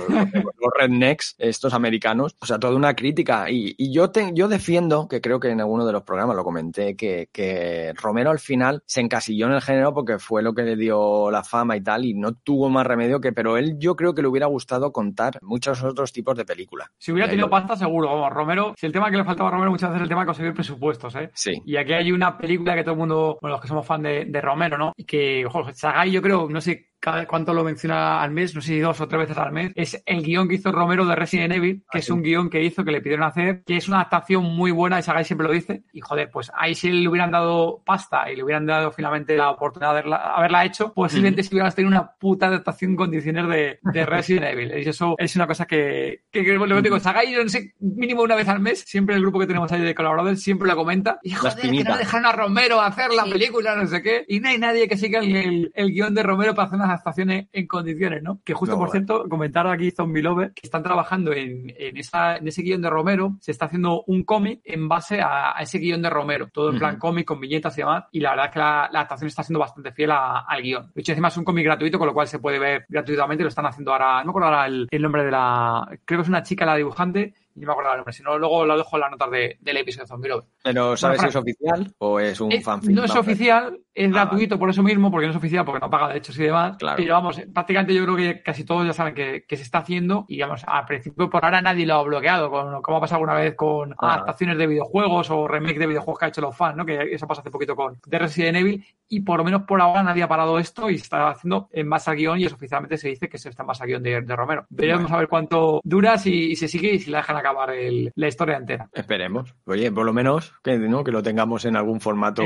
[0.78, 2.34] rednecks, estos americanos.
[2.40, 3.50] O sea, toda una crítica.
[3.50, 6.44] Y, y yo, te, yo defiendo, que creo que en alguno de los programas lo
[6.44, 7.57] comenté, que, que
[7.94, 11.42] Romero al final se encasilló en el género porque fue lo que le dio la
[11.42, 14.28] fama y tal, y no tuvo más remedio que, pero él yo creo que le
[14.28, 16.88] hubiera gustado contar muchos otros tipos de películas.
[16.98, 19.70] Si hubiera tenido pasta, seguro, vamos, Romero, si el tema que le faltaba a Romero
[19.70, 21.30] muchas veces es el tema de conseguir presupuestos, ¿eh?
[21.34, 21.62] Sí.
[21.64, 24.40] Y aquí hay una película que todo el mundo, bueno, los que somos fan de,
[24.40, 24.92] Romero, ¿no?
[24.96, 28.60] Y que, ojo, Sagai yo creo, no sé cada cuánto lo menciona al mes, no
[28.60, 31.14] sé si dos o tres veces al mes, es el guion que hizo Romero de
[31.14, 33.88] Resident Evil, que ah, es un guion que hizo, que le pidieron hacer, que es
[33.88, 37.08] una adaptación muy buena, y Sagai siempre lo dice, y joder, pues ahí si le
[37.08, 41.54] hubieran dado pasta y le hubieran dado finalmente la oportunidad de haberla, hecho, posiblemente si
[41.54, 44.72] hubieras tenido una puta adaptación en condiciones de, Resident Evil.
[44.76, 48.22] Y eso es una cosa que, que, que lo que digo, Sagai, no sé, mínimo
[48.22, 51.18] una vez al mes, siempre el grupo que tenemos ahí de colaboradores siempre lo comenta,
[51.22, 54.48] y joder, que no dejaron a Romero hacer la película, no sé qué, y no
[54.48, 58.22] hay nadie que siga el, el, guion de Romero para hacer unas adaptaciones en condiciones,
[58.22, 58.40] ¿no?
[58.44, 62.48] Que justo, por cierto, comentar aquí Zombie Lover, que están trabajando en, en, esa, en
[62.48, 66.10] ese guion de Romero, se está haciendo un cómic en base a, ese guion de
[66.10, 68.84] Romero, todo en plan cómic, con viñetas y demás, y la verdad es que la,
[68.84, 70.90] adaptación está siendo bastante fiel al guion.
[70.94, 73.48] De hecho, encima es un cómic gratuito, con lo cual se puede ver gratuitamente, lo
[73.48, 76.28] están haciendo ahora, no me acuerdo ahora el, el nombre de la, creo que es
[76.28, 79.00] una chica la dibujante, y me acuerdo el nombre, si no, luego lo dejo en
[79.00, 80.44] las notas de, del episodio de Zombie Lover.
[80.62, 82.90] Pero ¿sabes si es oficial o es un fanfic?
[82.90, 85.90] No es oficial, es ah, gratuito por eso mismo, porque no es oficial, porque no
[85.90, 86.76] paga derechos y demás.
[86.96, 90.40] Pero vamos, prácticamente yo creo que casi todos ya saben que, se está haciendo y
[90.40, 93.54] vamos, al principio por ahora nadie lo ha bloqueado, con, como ha pasado alguna vez
[93.56, 94.14] con ah.
[94.14, 96.86] adaptaciones de videojuegos o remake de videojuegos que ha hecho los fans, ¿no?
[96.86, 100.02] Que eso pasa hace poquito con The Resident Evil y por lo menos por ahora
[100.02, 102.96] nadie ha parado esto y se está haciendo en base al guion y eso oficialmente
[102.96, 104.66] se dice que se está en base al guion de, Romero.
[104.68, 107.70] Veremos a ver cuánto dura, si, se sigue y si la dejan acabar
[108.14, 108.88] la historia entera.
[108.92, 109.54] Esperemos.
[109.64, 111.02] Oye, por lo menos que, ¿no?
[111.02, 112.42] que lo tengamos en algún formato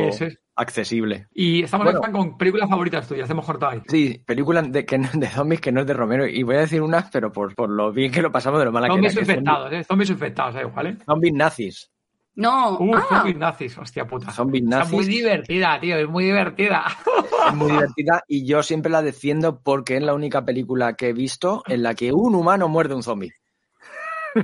[0.55, 1.27] accesible.
[1.33, 3.83] Y estamos bueno, con películas favoritas tuyas, hemos cortado ahí.
[3.89, 6.27] Sí, películas de, que, de zombies que no es de Romero.
[6.27, 8.73] Y voy a decir unas, pero por, por lo bien que lo pasamos de lo
[8.73, 9.85] mala zombies que infectados, ¿eh?
[9.85, 10.97] Zombies infectados, ¿eh?
[11.05, 11.91] Zombies nazis.
[12.35, 12.79] No.
[12.79, 13.07] Uh, ah.
[13.09, 14.31] Zombies nazis, hostia puta.
[14.31, 14.87] Zombies nazis.
[14.87, 16.85] Es muy divertida, tío, es muy divertida.
[17.49, 21.13] Es muy divertida y yo siempre la defiendo porque es la única película que he
[21.13, 23.33] visto en la que un humano muerde un zombie.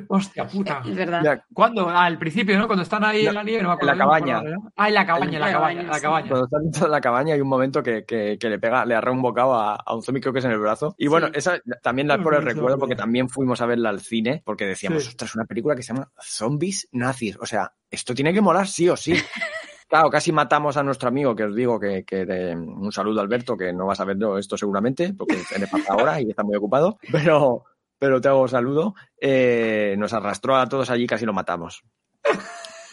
[0.08, 0.82] Hostia puta.
[0.86, 1.42] Es verdad.
[1.52, 1.88] ¿Cuándo?
[1.88, 2.66] Ah, al principio, ¿no?
[2.66, 3.92] Cuando están ahí en la nieve, no me acuerdo.
[3.92, 4.42] En la cabaña.
[4.76, 6.28] Ah, en la cabaña, en la cabaña, en la cabaña.
[6.28, 8.94] Cuando están dentro de la cabaña hay un momento que, que, que le pega, le
[8.94, 10.94] agarra un bocado a, a, un zombie, creo que es en el brazo.
[10.98, 11.32] Y bueno, Sí.
[11.36, 15.02] esa también la por el recuerdo, porque también fuimos a verla al cine, porque decíamos,
[15.04, 15.08] Sí.
[15.10, 17.36] ostras, una película que se llama Zombies Nazis.
[17.40, 19.14] O sea, esto tiene que molar sí o sí.
[19.90, 23.56] Claro, casi matamos a nuestro amigo, que os digo que, que de- un saludo Alberto,
[23.56, 26.98] que no vas a ver esto seguramente, porque tiene pasa ahora y está muy ocupado,
[27.10, 27.64] pero,
[27.98, 28.94] pero te hago saludo.
[29.20, 31.82] Eh, nos arrastró a todos allí, casi lo matamos.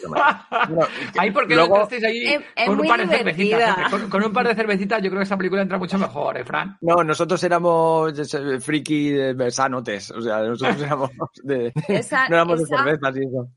[0.04, 0.14] Lo
[1.18, 3.90] Ahí porque luego- no entrasteis ahí Es- es con un par de cervecitas.
[3.92, 6.44] Con, con un par de cervecitas yo creo que esa película entra mucho mejor, ¿eh,
[6.46, 6.78] Fran?
[6.82, 8.14] No, nosotros éramos
[8.62, 11.10] friki de sanotes, o sea, nosotros éramos
[11.44, 13.50] de, Esa- no éramos de cervezas y eso.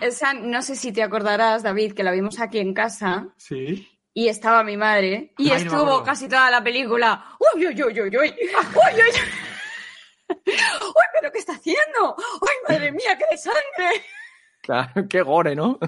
[0.00, 3.86] Esa, no sé si te acordarás, David, que la vimos aquí en casa Sí.
[4.14, 7.24] y estaba mi madre y Ay, estuvo casi toda la película.
[7.54, 8.10] ¡Uy, uy, uy, uy, uy!
[8.10, 9.20] ¡Uy, uy, uy!
[10.28, 12.16] ¡Uy, pero qué está haciendo!
[12.18, 14.04] ¡Ay, madre mía, qué de sangre!
[14.62, 15.78] Claro, qué gore, ¿no?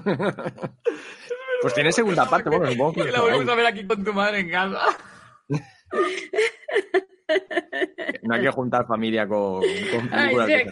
[1.61, 4.13] Pues tiene segunda parte, bueno, supongo que Que la volvemos a ver aquí con tu
[4.13, 4.97] madre en casa.
[8.23, 10.71] no hay que juntar familia con, con Ay, películas sé de que,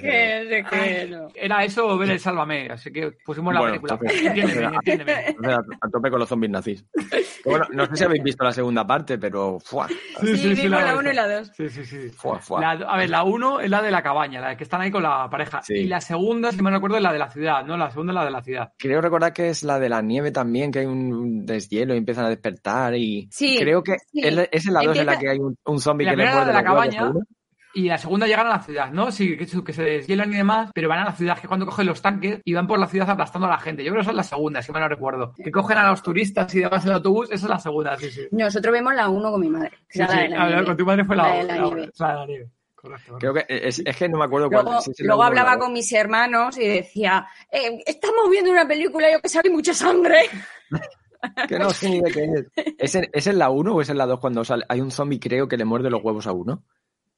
[0.49, 1.27] sé que no.
[1.35, 3.93] Era eso o ver el Sálvame, así que pusimos la Bueno, película.
[4.01, 5.53] entonces- Entiéndeme, entonces- entiéndeme.
[5.81, 6.85] A tope con los zombies nazis.
[7.45, 9.87] Bueno, no sé si habéis visto la segunda parte, pero ¡fua!
[9.87, 11.51] Sí, vimos la he 1 y la 2.
[11.55, 12.11] Sí, sí, sí.
[12.59, 15.03] La- a ver, la uno es la de la cabaña, la que están ahí con
[15.03, 15.61] la pareja.
[15.61, 15.75] Sí.
[15.75, 17.77] Y la segunda, si me recuerdo, es la de la ciudad, ¿no?
[17.77, 18.73] La segunda es la de la ciudad.
[18.77, 22.25] Creo recordar que es la de la nieve también, que hay un deshielo y empiezan
[22.25, 23.27] a despertar y...
[23.31, 24.21] Sí, Creo que sí.
[24.23, 26.23] es, es en la 2 en la que hay un, un zombie La que le
[26.33, 27.13] muerde de la cabaña.
[27.73, 29.11] Y la segunda llegan a la ciudad, ¿no?
[29.11, 31.85] Sí, que, que se deshielan y demás, pero van a la ciudad, que cuando cogen
[31.85, 33.83] los tanques y van por la ciudad aplastando a la gente.
[33.83, 35.33] Yo creo que esa es la segunda, si me lo recuerdo.
[35.35, 38.09] Que cogen a los turistas y demás en el autobús, esa es la segunda, sí,
[38.09, 38.21] sí.
[38.31, 39.71] Nosotros vemos la 1 con mi madre.
[39.89, 40.15] Sí, era sí.
[40.15, 40.65] la de la A ver, nieve.
[40.65, 41.91] con tu madre fue la, La de la la- nieve.
[41.99, 42.47] la de la nieve.
[42.73, 43.17] Correcto.
[43.19, 45.27] Creo que es, es que no me acuerdo cuál Luego, si es la luego uno
[45.27, 49.49] hablaba con mis hermanos y decía, eh, estamos viendo una película, yo que sé, hay
[49.51, 50.21] mucha sangre.
[51.47, 52.75] Que no sé ni de qué es.
[52.77, 54.65] ¿Es en, ¿Es en la 1 o es en la 2 cuando sale?
[54.69, 56.63] Hay un zombie, creo, que le muerde los huevos a uno.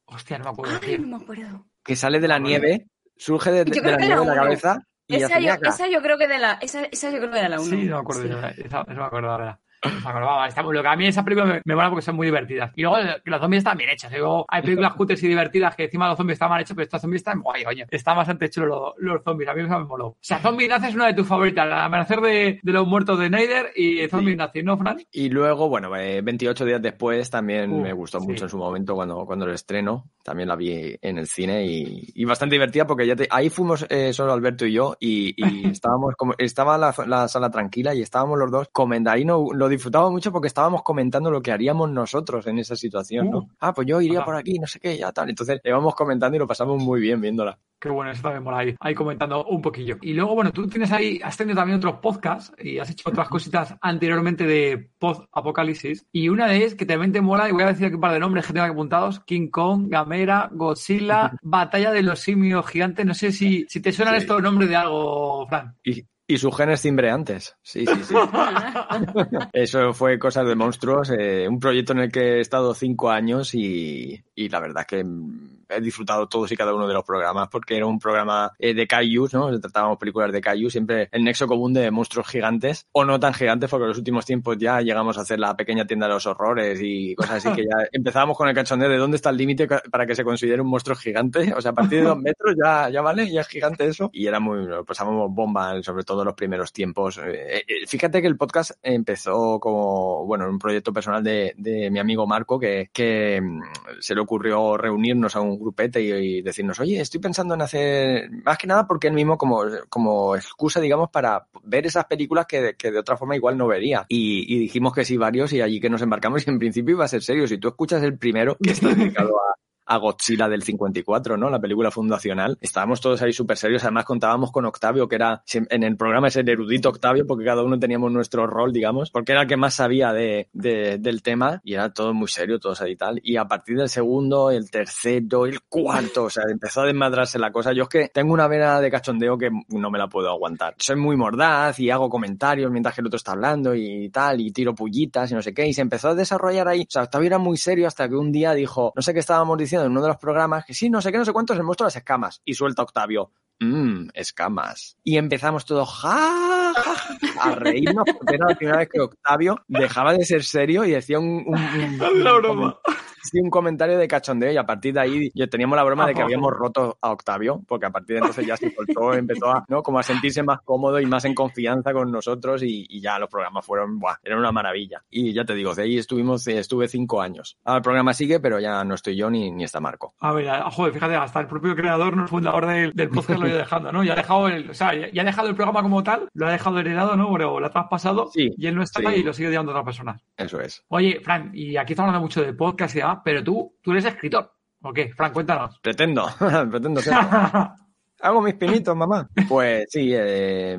[0.06, 0.80] Hostia, no me acuerdo.
[0.82, 1.00] Ay, tío.
[1.00, 1.66] no me acuerdo.
[1.84, 2.88] Que sale de la nieve,
[3.18, 4.34] surge de, de la nieve era en la uno.
[4.36, 7.40] cabeza y Esa yo, esa yo creo que de la, esa, esa yo creo que
[7.42, 7.70] de la 1.
[7.70, 8.26] Sí, no me acuerdo.
[8.28, 9.60] yo, Esa, esa me acuerdo ahora.
[9.82, 10.92] Está muy loca.
[10.92, 12.72] A mí esa película me, me mola porque son muy divertidas.
[12.76, 14.12] Y luego que los zombies están bien hechos.
[14.12, 16.84] Y luego hay películas cutres y divertidas que encima los zombies están mal hechos, pero
[16.84, 17.86] estos zombies están guay, oye.
[17.90, 19.50] Están bastante chulos los, los zombies.
[19.50, 20.08] A mí eso me moló.
[20.08, 21.66] O sea, Zombie Nazi es una de tus favoritas.
[21.66, 24.98] El amanecer de, de los muertos de Snyder y Zombie Nazi, ¿no, Fran?
[25.12, 28.28] Y luego, bueno, eh, 28 días después también Uh, me gustó sí.
[28.28, 30.06] mucho en su momento cuando, cuando lo estreno.
[30.24, 33.86] También la vi en el cine y, y bastante divertida porque ya te- ahí fuimos
[33.90, 38.02] eh, solo Alberto y yo y, y estábamos como, estaba la, la sala tranquila y
[38.02, 39.12] estábamos los dos comentando.
[39.12, 43.30] Ahí no, lo disfrutaba mucho porque estábamos comentando lo que haríamos nosotros en esa situación,
[43.30, 43.38] ¿no?
[43.40, 43.50] Uh.
[43.60, 45.30] Ah, pues yo iría por aquí, no sé qué, ya tal.
[45.30, 47.58] Entonces íbamos comentando y lo pasamos muy bien viéndola.
[47.80, 49.98] Qué bueno, eso también mola ahí, ahí comentando un poquillo.
[50.02, 53.30] Y luego, bueno, tú tienes ahí, has tenido también otros podcasts y has hecho otras
[53.30, 56.06] cositas anteriormente de post-apocalipsis.
[56.12, 58.12] Y una de ellas que también te mola, y voy a decir aquí un par
[58.12, 63.06] de nombres que tengo aquí apuntados: King Kong, Gamera, Godzilla, Batalla de los Simios Gigantes.
[63.06, 64.22] No sé si, si te suenan Sí.
[64.22, 65.76] estos nombres de algo, Fran.
[65.84, 67.58] Y, y sus genes cimbreantes.
[67.64, 68.14] Sí, sí, sí.
[69.52, 73.56] Eso fue Cosas de Monstruos, eh, un proyecto en el que he estado cinco años
[73.56, 77.50] y, y la verdad que mm, he disfrutado todos y cada uno de los programas
[77.50, 79.60] porque era un programa eh, de Kaijus, ¿no?
[79.60, 83.70] Tratábamos películas de Kaiju, siempre el nexo común de monstruos gigantes o no tan gigantes
[83.70, 86.80] porque en los últimos tiempos ya llegamos a hacer la pequeña tienda de los horrores
[86.82, 90.06] y cosas así que ya empezábamos con el cachondeo de dónde está el límite para
[90.06, 91.54] que se considere un monstruo gigante.
[91.54, 94.10] O sea, a partir de dos metros ya, ya vale, ya es gigante eso.
[94.14, 97.18] Y era muy, pasábamos bomba, sobre todo los primeros tiempos.
[97.18, 102.00] Eh, eh, fíjate que el podcast empezó como, bueno, un proyecto personal de, de mi
[102.00, 103.62] amigo Marco que, que mm,
[104.00, 108.30] se le ocurrió reunirnos a un grupete y, y decirnos, oye, estoy pensando en hacer,
[108.46, 112.76] más que nada porque él mismo como, como excusa, digamos, para ver esas películas que,
[112.78, 114.06] que de otra forma igual no vería.
[114.08, 117.06] Y, y dijimos que sí varios y allí que nos embarcamos y en principio iba
[117.06, 117.48] a ser serio.
[117.48, 119.56] Si tú escuchas el primero, que está dedicado a,
[119.90, 121.50] a Godzilla del 54, ¿no?
[121.50, 122.58] La película fundacional.
[122.62, 123.84] Estábamos todos ahí súper serios.
[123.84, 127.64] Además, contábamos con Octavio, que era en el programa es el erudito Octavio, porque cada
[127.64, 131.60] uno teníamos nuestro rol, digamos, porque era el que más sabía de, de- del tema
[131.64, 133.20] y era todo muy serio, todos ahí y tal.
[133.24, 137.52] Y a partir del segundo, el tercero, el cuarto, o sea, empezó a desmadrarse la
[137.52, 137.74] cosa.
[137.74, 140.76] Yo es que tengo una vena de cachondeo que no me la puedo aguantar.
[140.78, 144.52] Soy muy mordaz y hago comentarios mientras que el otro está hablando y tal, y
[144.52, 145.68] tiro pullitas y no sé qué.
[145.68, 146.82] Y se empezó a desarrollar ahí.
[146.82, 149.58] O sea, Octavio era muy serio hasta que un día dijo, no sé qué estábamos
[149.58, 151.64] diciendo en uno de los programas, que sí, no sé qué, no sé cuántos, el
[151.64, 152.42] monstruo de las escamas.
[152.46, 153.32] Y suelta Octavio.
[153.60, 154.96] Mmm, escamas.
[155.04, 159.60] Y empezamos todos ja, ja, ja, a reírnos porque era la primera vez que Octavio
[159.68, 162.80] dejaba de ser serio y decía un, un- un- La broma.
[163.24, 166.14] Sí, un comentario de cachondeo y a partir de ahí yo teníamos la broma de
[166.14, 169.66] que habíamos roto a Octavio, porque a partir de entonces ya se soltó, empezó a,
[169.68, 169.84] ¿no?
[169.84, 173.66] Como a sentirse más cómodo y más en confianza con nosotros y, ya los programas
[173.66, 175.02] fueron, buah, eran una maravilla.
[175.10, 177.58] Y ya te digo, de ahí estuvimos, eh, estuve cinco años.
[177.64, 180.16] Ahora el programa sigue, pero ya no estoy yo ni, ni está Marco.
[180.20, 183.50] A ver, joder, fíjate, hasta el propio creador, no fundador del, del podcast lo ha
[183.50, 184.04] dejando, ¿no?
[184.04, 186.52] Ya ha dejado el, o sea, ya ha dejado el programa como tal, lo ha
[186.52, 187.32] dejado heredado, ¿no?
[187.32, 190.20] Pero lo ha traspasado y él no está y lo sigue llevando a otra persona.
[190.38, 190.84] Eso es.
[190.90, 194.06] Oye, Frank, y aquí estamos hablando mucho de podcast y demás, pero tú, tú eres
[194.06, 194.52] escritor.
[194.82, 195.12] ¿O qué?
[195.14, 195.80] Frank, cuéntanos.
[195.82, 196.28] Pretendo,
[196.72, 197.14] pretendo ser.
[198.22, 199.30] Hago mis pinitos, mamá.
[199.48, 200.78] Pues sí, eh,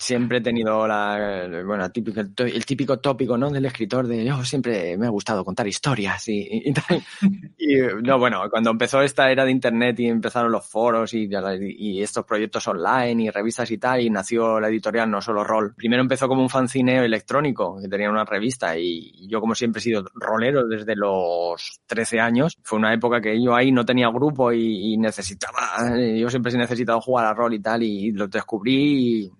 [0.00, 3.50] siempre he tenido la, bueno, típico, el típico tópico, ¿no?
[3.50, 6.72] Del escritor de, yo siempre me ha gustado contar historias y, y,
[7.58, 11.28] y, no, bueno, cuando empezó esta era de internet y empezaron los foros y,
[11.76, 15.74] y, estos proyectos online y revistas y tal, y nació la editorial No Solo Rol.
[15.76, 19.82] Primero empezó como un fancineo electrónico, que tenía una revista y yo como siempre he
[19.82, 22.56] sido rolero desde los 13 años.
[22.62, 27.00] Fue una época que yo ahí no tenía grupo y, necesitaba, yo siempre he necesitado
[27.00, 29.30] jugar a rol y tal y lo descubrí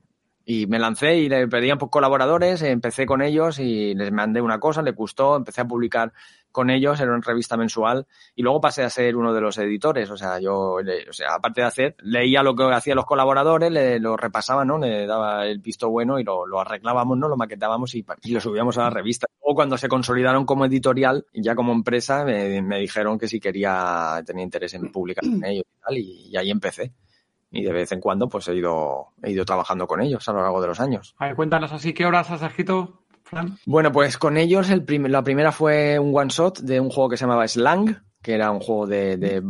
[0.50, 4.58] y me lancé y le pedían por colaboradores, empecé con ellos y les mandé una
[4.58, 6.12] cosa, le gustó, empecé a publicar
[6.50, 10.10] con ellos, era una revista mensual y luego pasé a ser uno de los editores,
[10.10, 14.00] o sea, yo, o sea, aparte de hacer, leía lo que hacían los colaboradores, le,
[14.00, 14.76] lo repasaba, ¿no?
[14.76, 17.28] Le daba el visto bueno y lo, lo arreglábamos, ¿no?
[17.28, 19.28] Lo maquetábamos y, y, lo subíamos a la revista.
[19.40, 24.20] Luego cuando se consolidaron como editorial, ya como empresa, me, me dijeron que si quería,
[24.26, 26.92] tenía interés en publicar con ellos y tal, y, y ahí empecé
[27.50, 30.42] y de vez en cuando pues he ido, he ido trabajando con ellos a lo
[30.42, 31.14] largo de los años.
[31.18, 33.58] A ver, cuéntanos así, ¿qué horas has escrito, Fran?
[33.66, 37.16] Bueno, pues con ellos el la primera fue un one shot de un juego que
[37.16, 39.42] se llamaba Slang, que era un juego de, de,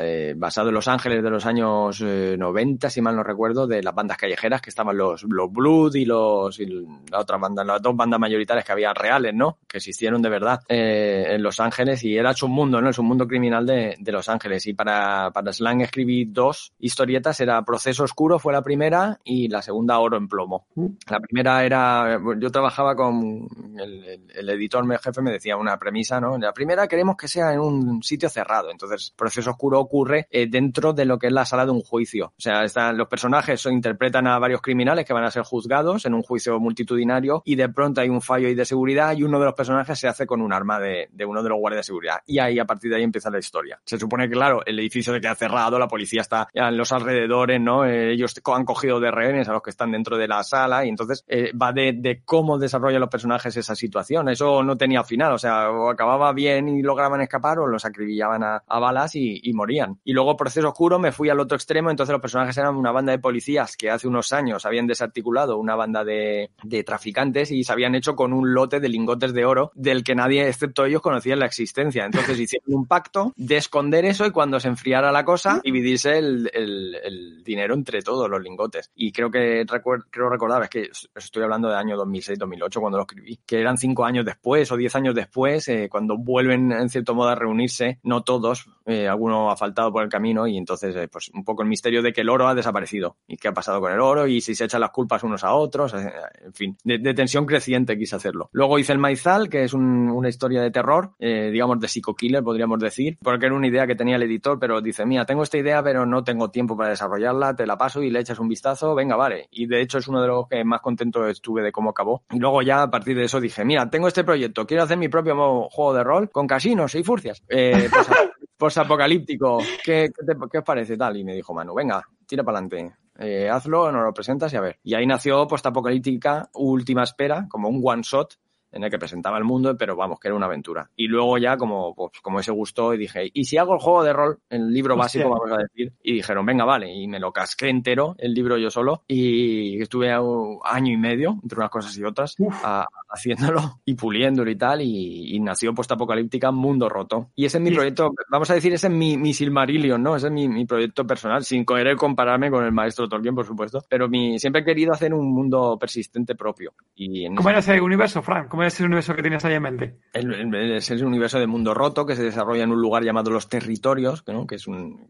[0.00, 3.82] eh, basado en Los Ángeles de los años 90, eh, si mal no recuerdo, de
[3.82, 6.66] las bandas callejeras, que estaban los, los Blood y los y
[7.10, 9.58] la otra banda, las dos bandas mayoritarias que había reales, ¿no?
[9.66, 12.90] Que existieron de verdad eh, en Los Ángeles y era su mundo, ¿no?
[12.90, 14.66] Es un mundo criminal de, de Los Ángeles.
[14.66, 19.62] Y para, para Slang escribí dos historietas, era Proceso Oscuro fue la primera y la
[19.62, 20.66] segunda Oro en Plomo.
[21.08, 23.48] La primera era, yo trabajaba con
[23.78, 26.36] el, el, el editor mi jefe, me decía una premisa, ¿no?
[26.36, 28.70] La primera queremos que sea en un sitio cerrado.
[28.70, 32.32] Entonces, proceso oscuro ocurre eh, dentro de lo que es la sala de un juicio.
[32.36, 36.14] O sea, están, los personajes interpretan a varios criminales que van a ser juzgados en
[36.14, 39.44] un juicio multitudinario y de pronto hay un fallo ahí de seguridad y uno de
[39.44, 42.16] los personajes se hace con un arma de, de uno de los guardias de seguridad.
[42.26, 43.80] Y ahí, a partir de ahí, empieza la historia.
[43.84, 47.60] Se supone que, claro, el edificio se queda cerrado, la policía está en los alrededores,
[47.60, 47.84] ¿no?
[47.84, 50.88] Eh, ellos han cogido de rehenes a los que están dentro de la sala y
[50.88, 54.28] entonces eh, va de, de cómo desarrollan los personajes esa situación.
[54.28, 58.07] Eso no tenía final, o sea, o acababa bien y lograban escapar o los acribillaban
[58.08, 59.98] acribillaban a, balas y, morían.
[60.04, 63.12] Y luego, proceso oscuro, me fui al otro extremo, entonces los personajes eran una banda
[63.12, 66.50] de policías que hace unos años habían desarticulado una banda de,
[66.86, 70.48] traficantes y se habían hecho con un lote de lingotes de oro del que nadie,
[70.48, 72.04] excepto ellos, conocía la existencia.
[72.04, 77.42] Entonces hicieron un pacto de esconder eso y cuando se enfriara la cosa, dividirse el,
[77.44, 78.90] dinero entre todos los lingotes.
[78.94, 79.66] Y creo que
[80.10, 84.04] creo recordar, es que estoy hablando de año 2006-2008 cuando lo escribí, que eran cinco
[84.04, 88.22] años después o diez años después, eh, cuando vuelven en cierto modo a reunirse, no
[88.22, 91.68] todos, eh, alguno ha faltado por el camino y entonces eh, pues un poco el
[91.68, 94.40] misterio de que el oro ha desaparecido y qué ha pasado con el oro y
[94.40, 96.12] si se echan las culpas unos a otros, eh,
[96.44, 98.48] en fin, de, tensión creciente quise hacerlo.
[98.52, 103.18] Luego hice el Maizal, que es una historia de terror, digamos de psico-killer podríamos decir,
[103.22, 106.06] porque era una idea que tenía el editor, pero dice, mira, tengo esta idea pero
[106.06, 109.48] no tengo tiempo para desarrollarla, te la paso y le echas un vistazo, venga, vale.
[109.50, 112.22] Y de hecho es uno de los que más contento estuve de cómo acabó.
[112.30, 115.08] Y luego ya a partir de eso dije, mira, tengo este proyecto, quiero hacer mi
[115.08, 117.42] propio juego de rol con casinos y furcias.
[117.48, 118.08] Eh, pues,
[118.56, 121.16] posapocalíptico, ¿qué, qué, ¿qué, os parece tal?
[121.16, 122.96] Y me dijo Manu, venga, tira para adelante.
[123.18, 124.78] Eh, hazlo, nos lo presentas y a ver.
[124.82, 128.34] Y ahí nació Postapocalíptica Última Espera, como un one shot
[128.72, 130.90] en el que presentaba el mundo, pero vamos, que era una aventura.
[130.96, 134.02] Y luego ya como, pues, como ese gustó y dije, ¿y si hago el juego
[134.02, 135.92] de rol, el libro básico, vamos a decir?
[136.02, 140.16] Y dijeron, venga, vale, y me lo casqué entero, el libro yo solo, y estuve
[140.18, 144.82] un año y medio, entre unas cosas y otras, a, haciéndolo y puliéndolo y tal,
[144.82, 147.30] y, y nació Postapocalíptica Mundo Roto.
[147.34, 150.16] Y ese es mi proyecto, vamos a decir, ese es mi, mi Silmarillion, ¿no?
[150.16, 153.82] Ese es mi, mi, proyecto personal, sin querer compararme con el maestro Tolkien, por supuesto,
[153.88, 156.74] pero mi, siempre he querido hacer un mundo persistente propio.
[156.94, 158.48] Y ¿Cómo era ese universo, Frank?
[158.58, 159.94] ¿Cómo es el universo que tienes ahí en mente?
[160.12, 163.48] El, es el universo de mundo roto que se desarrolla en un lugar llamado Los
[163.48, 164.48] Territorios, ¿no?
[164.48, 165.06] que, es un,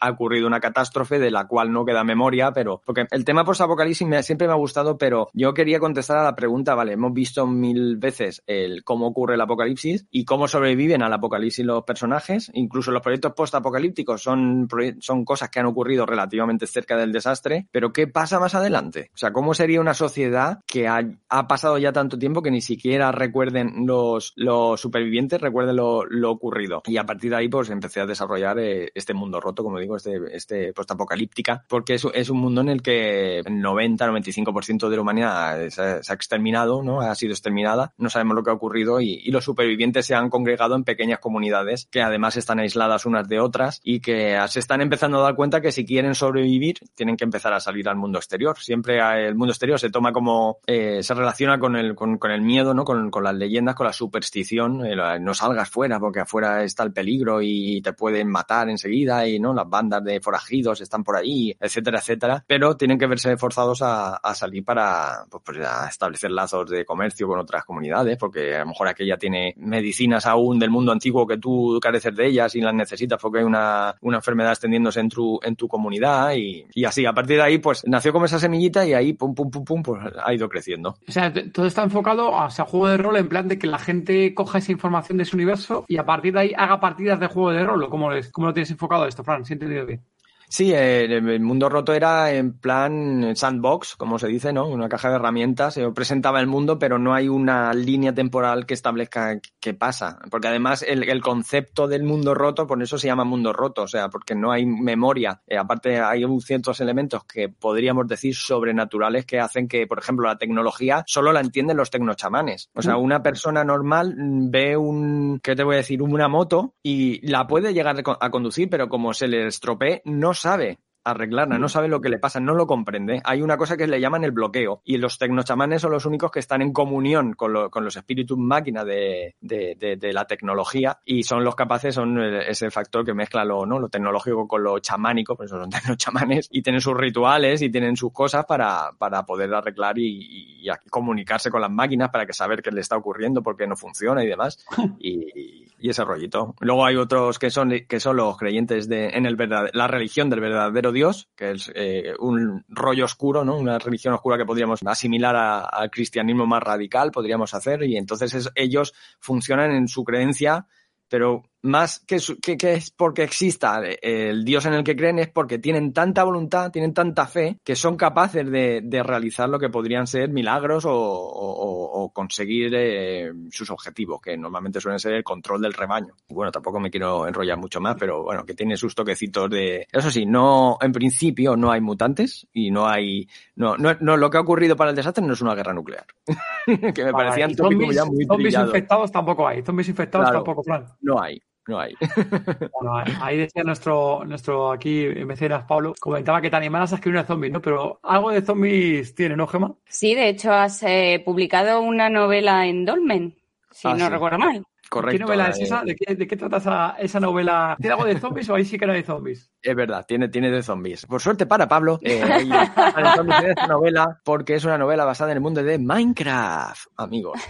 [0.00, 4.08] ha ocurrido una catástrofe de la cual no queda memoria, pero porque el tema post-apocalipsis
[4.24, 7.98] siempre me ha gustado, pero yo quería contestar a la pregunta, vale, hemos visto mil
[7.98, 13.02] veces el cómo ocurre el apocalipsis y cómo sobreviven al apocalipsis los personajes, incluso los
[13.02, 14.68] proyectos post-apocalípticos son,
[15.00, 19.10] son cosas que han ocurrido relativamente cerca del desastre, pero ¿qué pasa más adelante?
[19.12, 22.60] O sea, ¿cómo sería una sociedad que ha, ha pasado ya tanto tiempo que ni
[22.60, 26.82] siquiera recuerden los, los supervivientes, recuerden lo, ocurrido.
[26.86, 29.96] Y a partir de ahí, pues empecé a desarrollar eh, este mundo roto, como digo,
[29.96, 35.02] este, este postapocalíptica, porque es, es un mundo en el que el 90-95% de la
[35.02, 37.00] humanidad se, ha exterminado, ¿no?
[37.00, 40.30] Ha sido exterminada, no sabemos lo que ha ocurrido y, y los supervivientes se han
[40.30, 44.80] congregado en pequeñas comunidades que además están aisladas unas de otras y que se están
[44.80, 48.18] empezando a dar cuenta que si quieren sobrevivir tienen que empezar a salir al mundo
[48.18, 48.58] exterior.
[48.58, 52.42] Siempre el mundo exterior se toma como, eh, se relaciona con el, con, con, el
[52.44, 52.84] miedo, ¿no?
[52.84, 54.84] Con, con, las leyendas, con la superstición.
[54.86, 59.38] Eh, no salgas fuera porque afuera está el peligro y te pueden matar enseguida y,
[59.38, 59.54] ¿no?
[59.54, 62.44] Las bandas de forajidos están por ahí, etcétera, etcétera.
[62.46, 66.84] Pero tienen que verse forzados a, a salir para, pues, pues, a establecer lazos de
[66.84, 71.26] comercio con otras comunidades porque a lo mejor aquella tiene medicinas aún del mundo antiguo
[71.26, 75.08] que tú careces de ellas y las necesitas porque hay una, una enfermedad extendiéndose en
[75.08, 77.06] tu, en tu comunidad y, y así.
[77.06, 79.82] A partir de ahí, pues nació como esa semillita y ahí, pum, pum, pum, pum,
[79.82, 80.96] pues ha ido creciendo.
[81.06, 83.78] O sea, todo está enfocado a sea, juego de rol en plan de que la
[83.78, 87.26] gente coja esa información de su universo y a partir de ahí haga partidas de
[87.28, 87.88] juego de rol.
[87.88, 89.44] ¿Cómo, cómo lo tienes enfocado esto, Fran?
[89.44, 90.13] Si he entendido bien.
[90.54, 94.68] Sí, el mundo roto era en plan sandbox, como se dice, ¿no?
[94.68, 95.74] Una caja de herramientas.
[95.74, 100.20] Yo presentaba el mundo, pero no hay una línea temporal que establezca qué pasa.
[100.30, 103.88] Porque además el, el concepto del mundo roto, por eso se llama mundo roto, o
[103.88, 105.42] sea, porque no hay memoria.
[105.48, 110.38] Eh, aparte, hay ciertos elementos que podríamos decir sobrenaturales que hacen que, por ejemplo, la
[110.38, 112.70] tecnología solo la entienden los tecnochamanes.
[112.74, 116.00] O sea, una persona normal ve un, ¿qué te voy a decir?
[116.00, 120.78] Una moto y la puede llegar a conducir, pero como se le estropee, no sabe
[121.04, 123.20] arreglarla, no sabe lo que le pasa, no lo comprende.
[123.24, 126.40] Hay una cosa que le llaman el bloqueo y los tecnochamanes son los únicos que
[126.40, 130.98] están en comunión con, lo, con los espíritus máquina de, de, de, de, la tecnología
[131.04, 133.78] y son los capaces, son ese factor que mezcla lo, ¿no?
[133.78, 137.96] lo tecnológico con lo chamánico, por eso son tecnochamanes y tienen sus rituales y tienen
[137.96, 142.62] sus cosas para, para poder arreglar y, y, comunicarse con las máquinas para que saber
[142.62, 144.64] qué le está ocurriendo, por qué no funciona y demás.
[144.98, 146.54] y, y ese rollito.
[146.60, 150.30] Luego hay otros que son, que son los creyentes de, en el verdad, la religión
[150.30, 153.56] del verdadero Dios, que es eh, un rollo oscuro, ¿no?
[153.58, 155.36] Una religión oscura que podríamos asimilar
[155.70, 160.66] al cristianismo más radical, podríamos hacer, y entonces es, ellos funcionan en su creencia,
[161.08, 165.28] pero más que, que, que, es porque exista el Dios en el que creen, es
[165.28, 169.70] porque tienen tanta voluntad, tienen tanta fe, que son capaces de, de realizar lo que
[169.70, 175.24] podrían ser milagros o, o, o conseguir eh, sus objetivos, que normalmente suelen ser el
[175.24, 176.14] control del rebaño.
[176.28, 179.86] Bueno, tampoco me quiero enrollar mucho más, pero bueno, que tiene sus toquecitos de...
[179.90, 183.26] Eso sí, no, en principio no hay mutantes y no hay...
[183.56, 186.04] No, no, no lo que ha ocurrido para el desastre no es una guerra nuclear.
[186.66, 190.62] que me vale, parecían tópicos ya muy Zombies infectados tampoco hay, zombies infectados claro, tampoco,
[190.62, 190.86] plan.
[191.00, 191.94] No hay no hay.
[192.80, 197.26] bueno, ahí decía nuestro, nuestro aquí mecenas Pablo, comentaba que te animaras a escribir una
[197.26, 197.60] zombie, ¿no?
[197.60, 199.74] Pero algo de zombies tiene, ¿no, Gema?
[199.86, 203.36] Sí, de hecho has eh, publicado una novela en Dolmen,
[203.70, 204.10] si ah, no sí.
[204.10, 204.64] recuerdo mal.
[204.94, 205.18] Correcto.
[205.18, 205.82] ¿Qué novela es esa?
[205.82, 207.76] ¿De qué, de qué trata esa, esa, novela?
[207.80, 209.50] ¿Tiene algo de zombies o ahí sí que no hay zombies?
[209.60, 211.04] Es verdad, tiene, tiene de zombies.
[211.06, 215.38] Por suerte para Pablo, eh, hay, hay esta novela porque es una novela basada en
[215.38, 217.40] el mundo de Minecraft, amigos.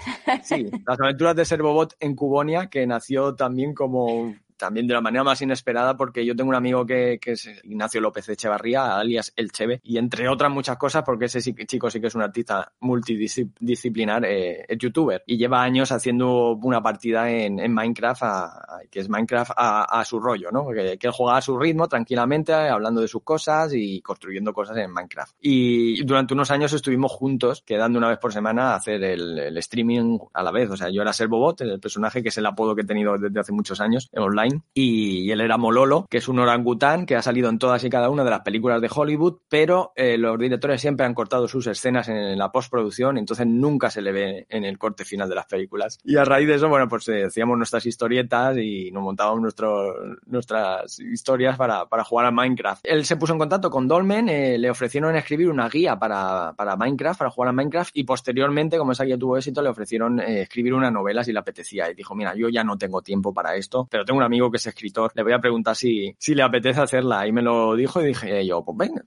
[0.42, 5.24] Sí, las aventuras de Servobot en Cubonia, que nació también como también de la manera
[5.24, 9.52] más inesperada porque yo tengo un amigo que, que es Ignacio López Echevarría, alias El
[9.52, 14.24] Cheve, y entre otras muchas cosas porque ese chico sí que es un artista multidisciplinar,
[14.24, 19.00] eh, es youtuber y lleva años haciendo una partida en, en Minecraft, a, a, que
[19.00, 20.68] es Minecraft a, a, su rollo, ¿no?
[20.68, 24.76] Que, que él juega a su ritmo tranquilamente, hablando de sus cosas y construyendo cosas
[24.76, 25.34] en Minecraft.
[25.40, 29.57] Y durante unos años estuvimos juntos, quedando una vez por semana a hacer el, el
[29.59, 30.70] streaming a la vez.
[30.70, 33.40] O sea, yo era Servobot, el personaje que es el apodo que he tenido desde
[33.40, 37.22] hace muchos años en online y, él era Mololo, que es un orangután que ha
[37.22, 40.80] salido en todas y cada una de las películas de Hollywood, pero eh, los directores
[40.80, 44.64] siempre han cortado sus escenas en, en, la postproducción, entonces nunca se le ve en
[44.64, 45.99] el corte final de las películas.
[46.05, 49.95] Y a raíz de eso, bueno, pues eh, hacíamos nuestras historietas y nos montábamos nuestro,
[50.26, 52.82] nuestras historias para, para, jugar a Minecraft.
[52.84, 56.76] Él se puso en contacto con Dolmen, eh, le ofrecieron escribir una guía para, para
[56.76, 60.42] Minecraft, para jugar a Minecraft, y posteriormente, como esa guía tuvo éxito, le ofrecieron eh,
[60.42, 61.90] escribir una novela si le apetecía.
[61.90, 64.57] Y dijo, mira, yo ya no tengo tiempo para esto, pero tengo un amigo que
[64.57, 67.26] es escritor, le voy a preguntar si, si le apetece hacerla.
[67.26, 69.05] Y me lo dijo y dije yo, pues venga,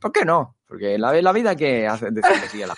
[0.00, 0.56] ¿por qué no?
[0.66, 2.76] Porque la, la vida que hace decir que sí a la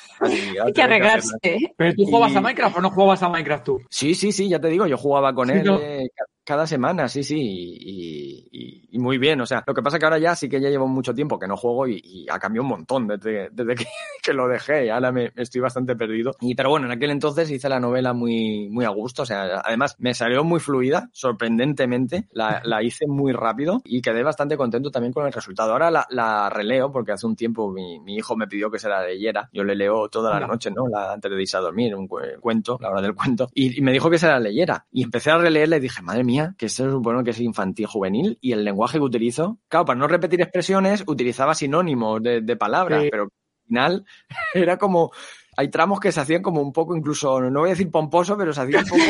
[0.64, 1.37] Hay que arreglarse.
[1.76, 2.37] Pero tú jugabas y...
[2.37, 3.81] a Minecraft o no jugabas a Minecraft tú?
[3.89, 5.64] Sí, sí, sí, ya te digo, yo jugaba con sí, él.
[5.64, 5.79] No.
[5.81, 6.11] Eh,
[6.49, 9.38] cada semana, sí, sí, y, y, muy bien.
[9.42, 11.46] O sea, lo que pasa que ahora ya sí que ya llevo mucho tiempo que
[11.46, 13.84] no juego y, ha cambiado un montón desde, desde que,
[14.22, 14.86] que, lo dejé.
[14.86, 16.32] Y ahora me estoy bastante perdido.
[16.40, 19.24] Y, pero bueno, en aquel entonces hice la novela muy, muy a gusto.
[19.24, 22.28] O sea, además me salió muy fluida, sorprendentemente.
[22.32, 25.72] La, la hice muy rápido y quedé bastante contento también con el resultado.
[25.72, 28.88] Ahora la, la releo porque hace un tiempo mi, mi, hijo me pidió que se
[28.88, 29.51] la leyera.
[29.53, 30.88] Yo le leo toda la noche, ¿no?
[30.88, 33.51] La, antes de irse a dormir, un cuento, la hora del cuento.
[33.53, 34.86] Y, y me dijo que se la leyera.
[34.90, 38.39] Y empecé a releerla y dije, madre mía, que esto supone que es infantil juvenil
[38.41, 43.24] y el lenguaje que utilizo, claro, para no repetir expresiones utilizaba sinónimos de, palabras, pero
[43.24, 43.30] al
[43.66, 44.05] final
[44.55, 45.12] era como,
[45.59, 48.52] hay tramos que se hacían como un poco incluso, no voy a decir pomposo, pero
[48.52, 49.02] se hacían un poco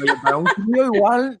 [0.22, 1.40] para un tío igual.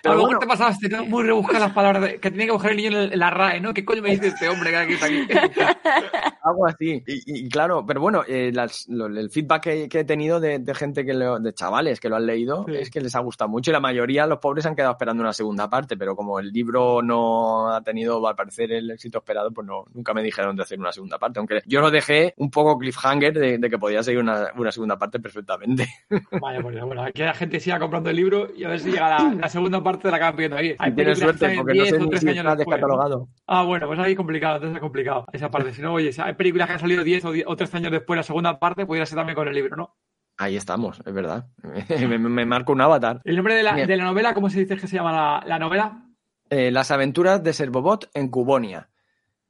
[0.00, 1.04] Pero a lo mejor te pasaste ¿no?
[1.06, 3.74] muy rebuscar las palabras que tenía que buscar el niño en, la RAE, ¿no?
[3.74, 5.26] ¿Qué coño me dice este hombre que está aquí?
[6.44, 7.02] Algo así.
[7.06, 11.54] Y, claro, pero bueno, eh, el feedback que, he tenido de, gente que lo, de
[11.54, 14.38] chavales que lo han leído es que les ha gustado mucho y la mayoría, los
[14.38, 18.36] pobres, han quedado esperando una segunda parte, pero como el libro no ha tenido, al
[18.36, 21.38] parecer, el éxito esperado, pues no, nunca me dijeron de hacer una segunda parte.
[21.38, 25.20] Aunque yo lo dejé un poco cliffhanger de, que podía seguir una, una segunda parte
[25.20, 25.86] perfectamente.
[26.40, 29.34] Vaya, pues bueno, aquí la gente siga comprando el libro y a ver si llega
[29.34, 30.76] la, segunda parte de la que van pidiendo ahí.
[30.94, 33.28] Tienes suerte, porque no sé ni si está descatalogado.
[33.46, 35.72] Ah, bueno, pues ahí complicado, entonces es complicado esa parte.
[35.72, 38.58] Si no, oye, hay películas que han salido 10 o, 13 años después, la segunda
[38.58, 39.96] parte pudiera ser también con el libro, ¿no?
[40.36, 41.46] Ahí estamos, es verdad.
[42.08, 43.20] me, marco un avatar.
[43.24, 46.02] ¿El nombre de la, de la, novela, cómo se dice que se llama la, novela?
[46.50, 48.90] Eh, Las aventuras de Servobot en Cubonia.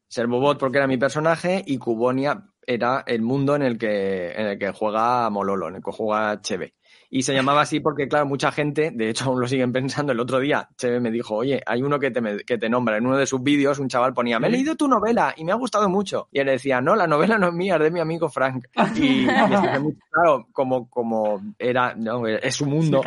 [0.09, 4.59] Servobot porque era mi personaje y Cubonia era el mundo en el que, en el
[4.59, 6.75] que juega Mololo, en el que juega Cheve.
[7.17, 10.19] Y se llamaba así porque, claro, mucha gente, de hecho aún lo siguen pensando, el
[10.19, 12.97] otro día Cheve me dijo, oye, hay uno que te, que te nombra.
[12.97, 15.53] En uno de sus vídeos un chaval ponía, me he leído tu novela y me
[15.53, 16.29] ha gustado mucho.
[16.33, 18.67] Y él decía, no, la novela no es mía, es de mi amigo Frank.
[18.97, 23.01] Y, claro, como, como era, no, es su mundo.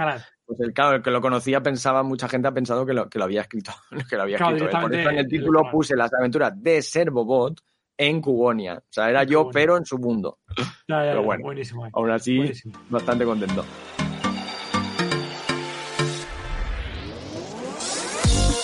[0.45, 3.19] pues el, claro, el que lo conocía pensaba, mucha gente ha pensado que lo, que
[3.19, 3.71] lo había escrito.
[4.09, 4.69] Que lo había escrito.
[4.69, 7.61] Por eso en el título puse las aventuras de Servobot
[7.97, 8.75] en Cubonia.
[8.77, 10.39] O sea, era yo, pero en su mundo.
[10.87, 11.87] pero bueno, buenísimo.
[11.93, 12.51] Aún así,
[12.89, 13.65] bastante contento.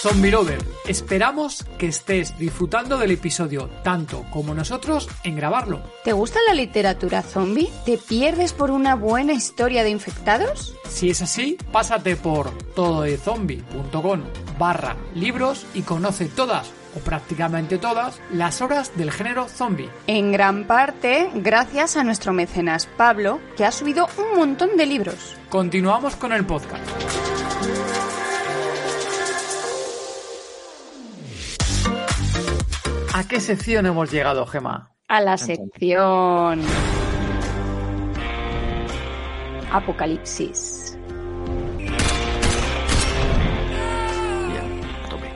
[0.03, 5.81] Zombie Lover, esperamos que estés disfrutando del episodio tanto como nosotros en grabarlo.
[6.03, 7.69] ¿Te gusta la literatura zombie?
[7.85, 10.75] ¿Te pierdes por una buena historia de infectados?
[10.89, 14.23] Si es así, pásate por tododezombie.com
[14.59, 19.89] barra libros y conoce todas o prácticamente todas, las obras del género zombie.
[20.07, 25.35] En gran parte gracias a nuestro mecenas Pablo, que ha subido un montón de libros.
[25.49, 26.83] Continuamos con el podcast.
[33.15, 34.91] ¿A qué sección hemos llegado, Gema?
[35.07, 36.61] A la sección
[39.71, 40.97] Apocalipsis.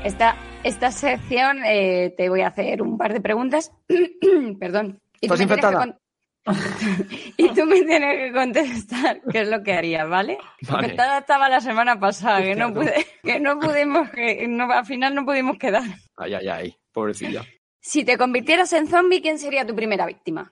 [0.04, 0.38] Esta,
[0.68, 3.72] esta sección eh, te voy a hacer un par de preguntas.
[4.60, 5.00] Perdón.
[5.22, 5.98] Y ¿Estás infectada?
[7.38, 10.38] y tú me tienes que contestar qué es lo que haría, ¿vale?
[10.62, 10.84] vale.
[10.84, 15.14] Infectada estaba la semana pasada, que no, pude, que no pudimos, que no, al final
[15.14, 15.84] no pudimos quedar.
[16.16, 17.44] Ay, ay, ay, pobrecilla.
[17.82, 20.52] Si te convirtieras en zombie, ¿quién sería tu primera víctima?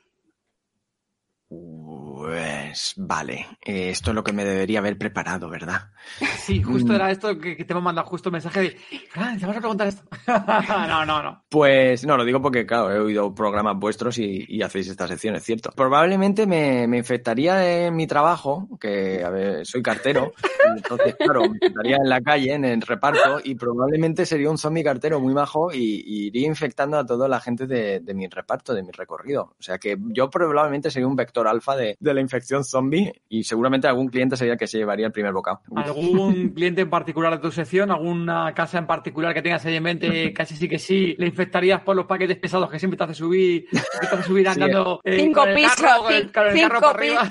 [2.25, 5.91] Pues vale, eh, esto es lo que me debería haber preparado, ¿verdad?
[6.39, 6.95] Sí, justo mm.
[6.95, 8.77] era esto que, te hemos mandado justo un mensaje de,
[9.11, 10.01] Fran, te vas a preguntar esto.
[10.87, 11.43] no, no, no.
[11.47, 15.43] Pues no, lo digo porque, claro, he oído programas vuestros y, hacéis esta sección, es
[15.43, 15.69] cierto.
[15.75, 20.31] Probablemente me, me, infectaría en mi trabajo, que, a ver, soy cartero,
[20.75, 24.83] entonces, claro, me infectaría en la calle, en el reparto, y probablemente sería un zombie
[24.83, 28.91] cartero muy majo y, iría infectando a toda la gente de, mi reparto, de mi
[28.91, 29.53] recorrido.
[29.59, 33.43] O sea que yo probablemente sería un vector alfa de, de la infección zombie y
[33.43, 35.61] seguramente algún cliente sería el que se llevaría el primer bocado.
[35.75, 37.91] ¿Algún cliente en particular de tu sección?
[37.91, 40.33] ¿Alguna casa en particular que tengas ahí en mente?
[40.33, 43.67] Casi sí que sí, le infectarías por los paquetes pesados que siempre te hace subir,
[43.69, 45.01] te hace subir andando.
[45.03, 45.83] cinco pisos,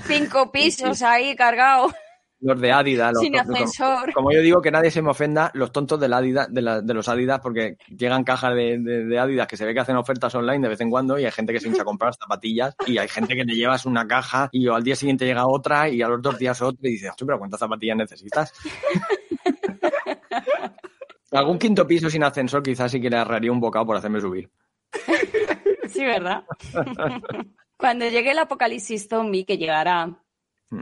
[0.07, 1.93] cinco, pisos ahí cargados
[2.45, 3.14] los de Adidas.
[3.14, 4.12] Los Sin ascensor.
[4.12, 7.40] Como, yo digo, que nadie se me ofenda, los tontos de, Adidas, de, los Adidas,
[7.40, 10.90] porque llegan cajas de, Adidas que se ve que hacen ofertas online de vez en
[10.90, 13.55] cuando y hay gente que se hincha a comprar zapatillas y hay gente que te
[13.55, 16.86] llevas una caja y al día siguiente llega otra y a los dos días otra
[16.86, 18.53] y dices, pero ¿cuántas zapatillas necesitas?
[21.32, 24.51] Algún quinto piso sin ascensor quizás sí que le agarraría un bocado por hacerme subir.
[25.88, 26.45] Sí, ¿verdad?
[27.76, 30.16] Cuando llegue el apocalipsis zombie, que llegará.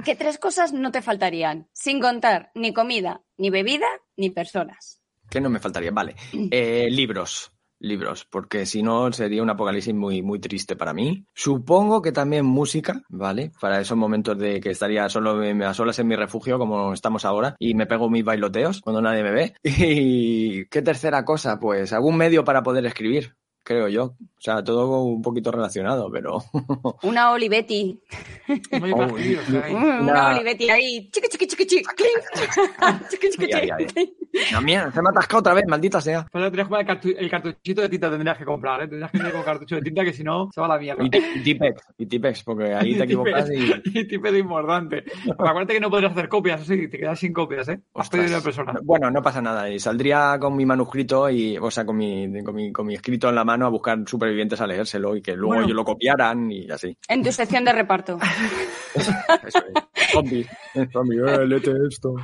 [0.05, 1.69] ¿Qué tres cosas no te faltarían?
[1.73, 5.01] Sin contar ni comida, ni bebida, ni personas.
[5.29, 5.91] ¿Qué no me faltaría?
[5.91, 6.15] Vale.
[6.33, 6.49] Mm.
[6.51, 7.53] Eh, libros.
[7.79, 11.27] libros, porque si no sería un apocalipsis muy, muy triste para mí.
[11.35, 13.51] Supongo que también música, ¿vale?
[13.61, 17.25] Para esos momentos de que estaría solo me a solas en mi refugio, como estamos
[17.25, 19.55] ahora, y me pego mis bailoteos cuando nadie me ve.
[19.65, 24.05] Y qué tercera cosa, pues algún medio para poder escribir creo yo.
[24.05, 26.43] O sea, todo un poquito relacionado, pero.
[27.03, 28.01] Una Olivetti.
[30.01, 31.09] Una Olivetti ahí.
[31.11, 31.85] Chiqui, chiqui, chiqui, chiqui.
[33.11, 34.17] chiqui, chiqui, chiqui.
[34.51, 36.27] También, se me ha atascado otra vez, maldita sea.
[36.31, 38.89] Pues tendrías que el, el, cartuchito de tinta tendrías que comprar, ¿eh?
[38.89, 41.05] Tendrías que tener con cartucho de tinta que si no se va a la mierda.
[41.05, 41.11] Y,
[41.43, 43.73] Tipex, y Tipex, porque ahí te equivocas y.
[43.99, 45.05] y Tipex importante.
[45.31, 47.81] Acuérdate que no podrías hacer copias, así, te quedas sin copias, ¿eh?
[47.95, 48.75] Has pedido una persona.
[48.83, 49.69] Bueno, no pasa nada.
[49.69, 53.29] Y saldría con mi manuscrito y, o sea, con mi, con mi, con mi escrito
[53.29, 56.71] en la mano a buscar supervivientes a leérselo y que luego ellos lo copiaran y
[56.71, 56.97] así.
[57.09, 58.19] En tu sección de reparto.
[58.95, 60.11] Eso es.
[60.13, 60.47] Zombie.
[60.93, 62.15] Zombie, eh, léete esto.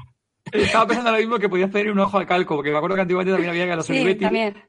[0.53, 3.03] Estaba pensando lo mismo que podías pedir una hoja de calco, porque me acuerdo que
[3.03, 4.19] antiguamente también había que los sí,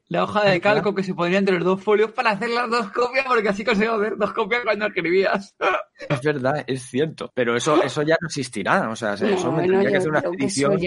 [0.07, 2.91] la hoja de calco que se ponía entre los dos folios para hacer las dos
[2.91, 5.55] copias, porque así conseguías hacer dos copias cuando escribías.
[6.09, 7.31] Es verdad, es cierto.
[7.33, 8.89] Pero eso, eso ya no existirá.
[8.89, 10.79] O sea, eso me tendría que hacer una edición.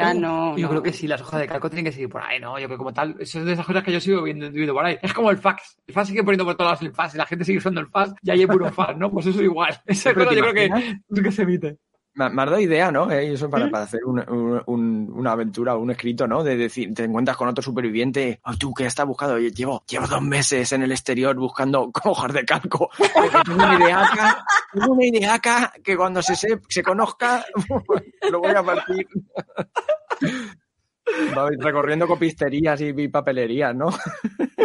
[0.56, 2.58] Yo creo que sí, las hojas de calco tienen que seguir por ahí, ¿no?
[2.58, 4.74] Yo creo que como tal, eso es de esas cosas que yo sigo viendo, viendo
[4.74, 4.98] por ahí.
[5.02, 5.76] Es como el fax.
[5.86, 7.88] El fax sigue poniendo por todos lados el fax y la gente sigue usando el
[7.88, 9.10] fax y hay puro fax, ¿no?
[9.10, 9.80] Pues eso igual.
[9.86, 11.78] Esa cosa yo creo que, que se emite.
[12.14, 13.10] Me, ha dado idea, ¿no?
[13.10, 16.44] Eh, eso para, para hacer una aventura, un escrito, ¿no?
[16.44, 20.22] De decir, te encuentras con otro superviviente, oh, tú que estás buscando, llevo, llevo dos
[20.22, 22.90] meses en el exterior buscando hojas de calco.
[23.44, 27.44] tengo una ideaca, tengo una ideaca que cuando se, se, se conozca,
[28.30, 29.06] lo voy a partir.
[31.36, 33.88] Va recorriendo copisterías y papelerías, ¿no?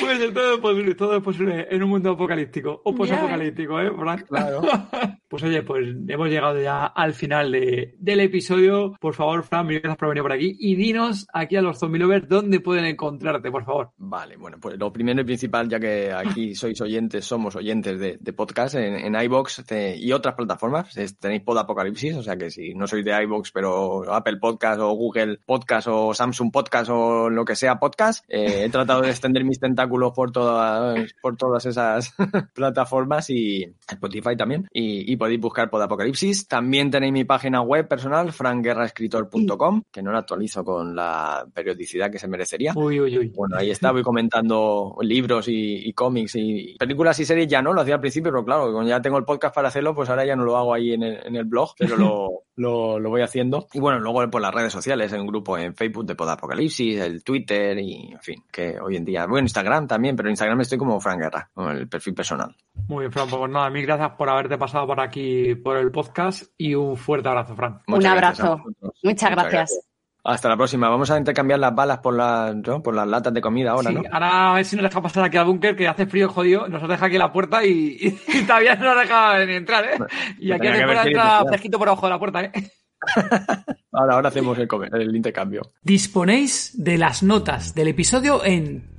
[0.00, 4.26] Pues todo es posible, todo es posible en un mundo apocalíptico o posapocalíptico, ¿eh, Frank?
[4.26, 4.62] Claro.
[5.28, 8.96] Pues oye, pues hemos llegado ya al final de, del episodio.
[8.98, 12.26] Por favor, Fran, gracias por venir por aquí y dinos aquí a los zombie lovers
[12.26, 13.90] dónde pueden encontrarte, por favor.
[13.98, 18.16] Vale, bueno, pues lo primero y principal, ya que aquí sois oyentes, somos oyentes de,
[18.18, 19.64] de podcast en, en iBox
[19.98, 24.10] y otras plataformas, tenéis Pod Apocalipsis, o sea que si no sois de iBox, pero
[24.10, 28.68] Apple Podcast o Google Podcast o Samsung Podcast o lo que sea podcast, eh, he
[28.68, 32.14] tratado de extender mis tentáculos por todas, por todas esas
[32.54, 34.68] plataformas y Spotify también.
[34.70, 36.46] Y, podéis buscar por Apocalipsis.
[36.46, 42.18] También tenéis mi página web personal, frankguerraescritor.com, que no la actualizo con la periodicidad que
[42.18, 42.74] se merecería.
[42.76, 43.32] Uy, uy, uy.
[43.34, 47.80] Bueno, ahí está, voy comentando libros y, cómics y películas y series ya no, lo
[47.80, 50.36] hacía al principio, pero claro, como ya tengo el podcast para hacerlo, pues ahora ya
[50.36, 53.68] no lo hago ahí en el, blog, pero lo, lo, voy haciendo.
[53.72, 57.24] Y bueno, luego por las redes sociales, en un grupo en Facebook de Podapocalipsis, el
[57.24, 60.78] Twitter y, en fin, que hoy en día, bueno, Instagram también, pero en Instagram estoy
[60.78, 62.54] como Frank Guerra, con el perfil personal.
[62.88, 66.44] Muy bien, Fran, pues nada, mil gracias por haberte pasado por aquí por el podcast
[66.56, 67.80] y un fuerte abrazo, Fran.
[67.86, 68.62] un abrazo.
[69.02, 69.87] Muchas, gracias.
[70.28, 70.90] Hasta la próxima.
[70.90, 72.54] Vamos a intercambiar las balas por las,
[72.84, 75.38] por las latas de comida ahora, sí, Ahora a ver si nos deja pasar aquí
[75.38, 78.14] al búnker, que hace frío jodido, nos deja aquí la puerta y,
[78.46, 79.96] todavía no nos deja ni entrar, ¿eh?
[80.38, 82.52] Y aquí se puede entrar fresquito por abajo de la puerta, ¿eh?
[83.92, 85.72] ahora, ahora hacemos el, el intercambio.
[85.80, 88.98] Disponéis de las notas del episodio en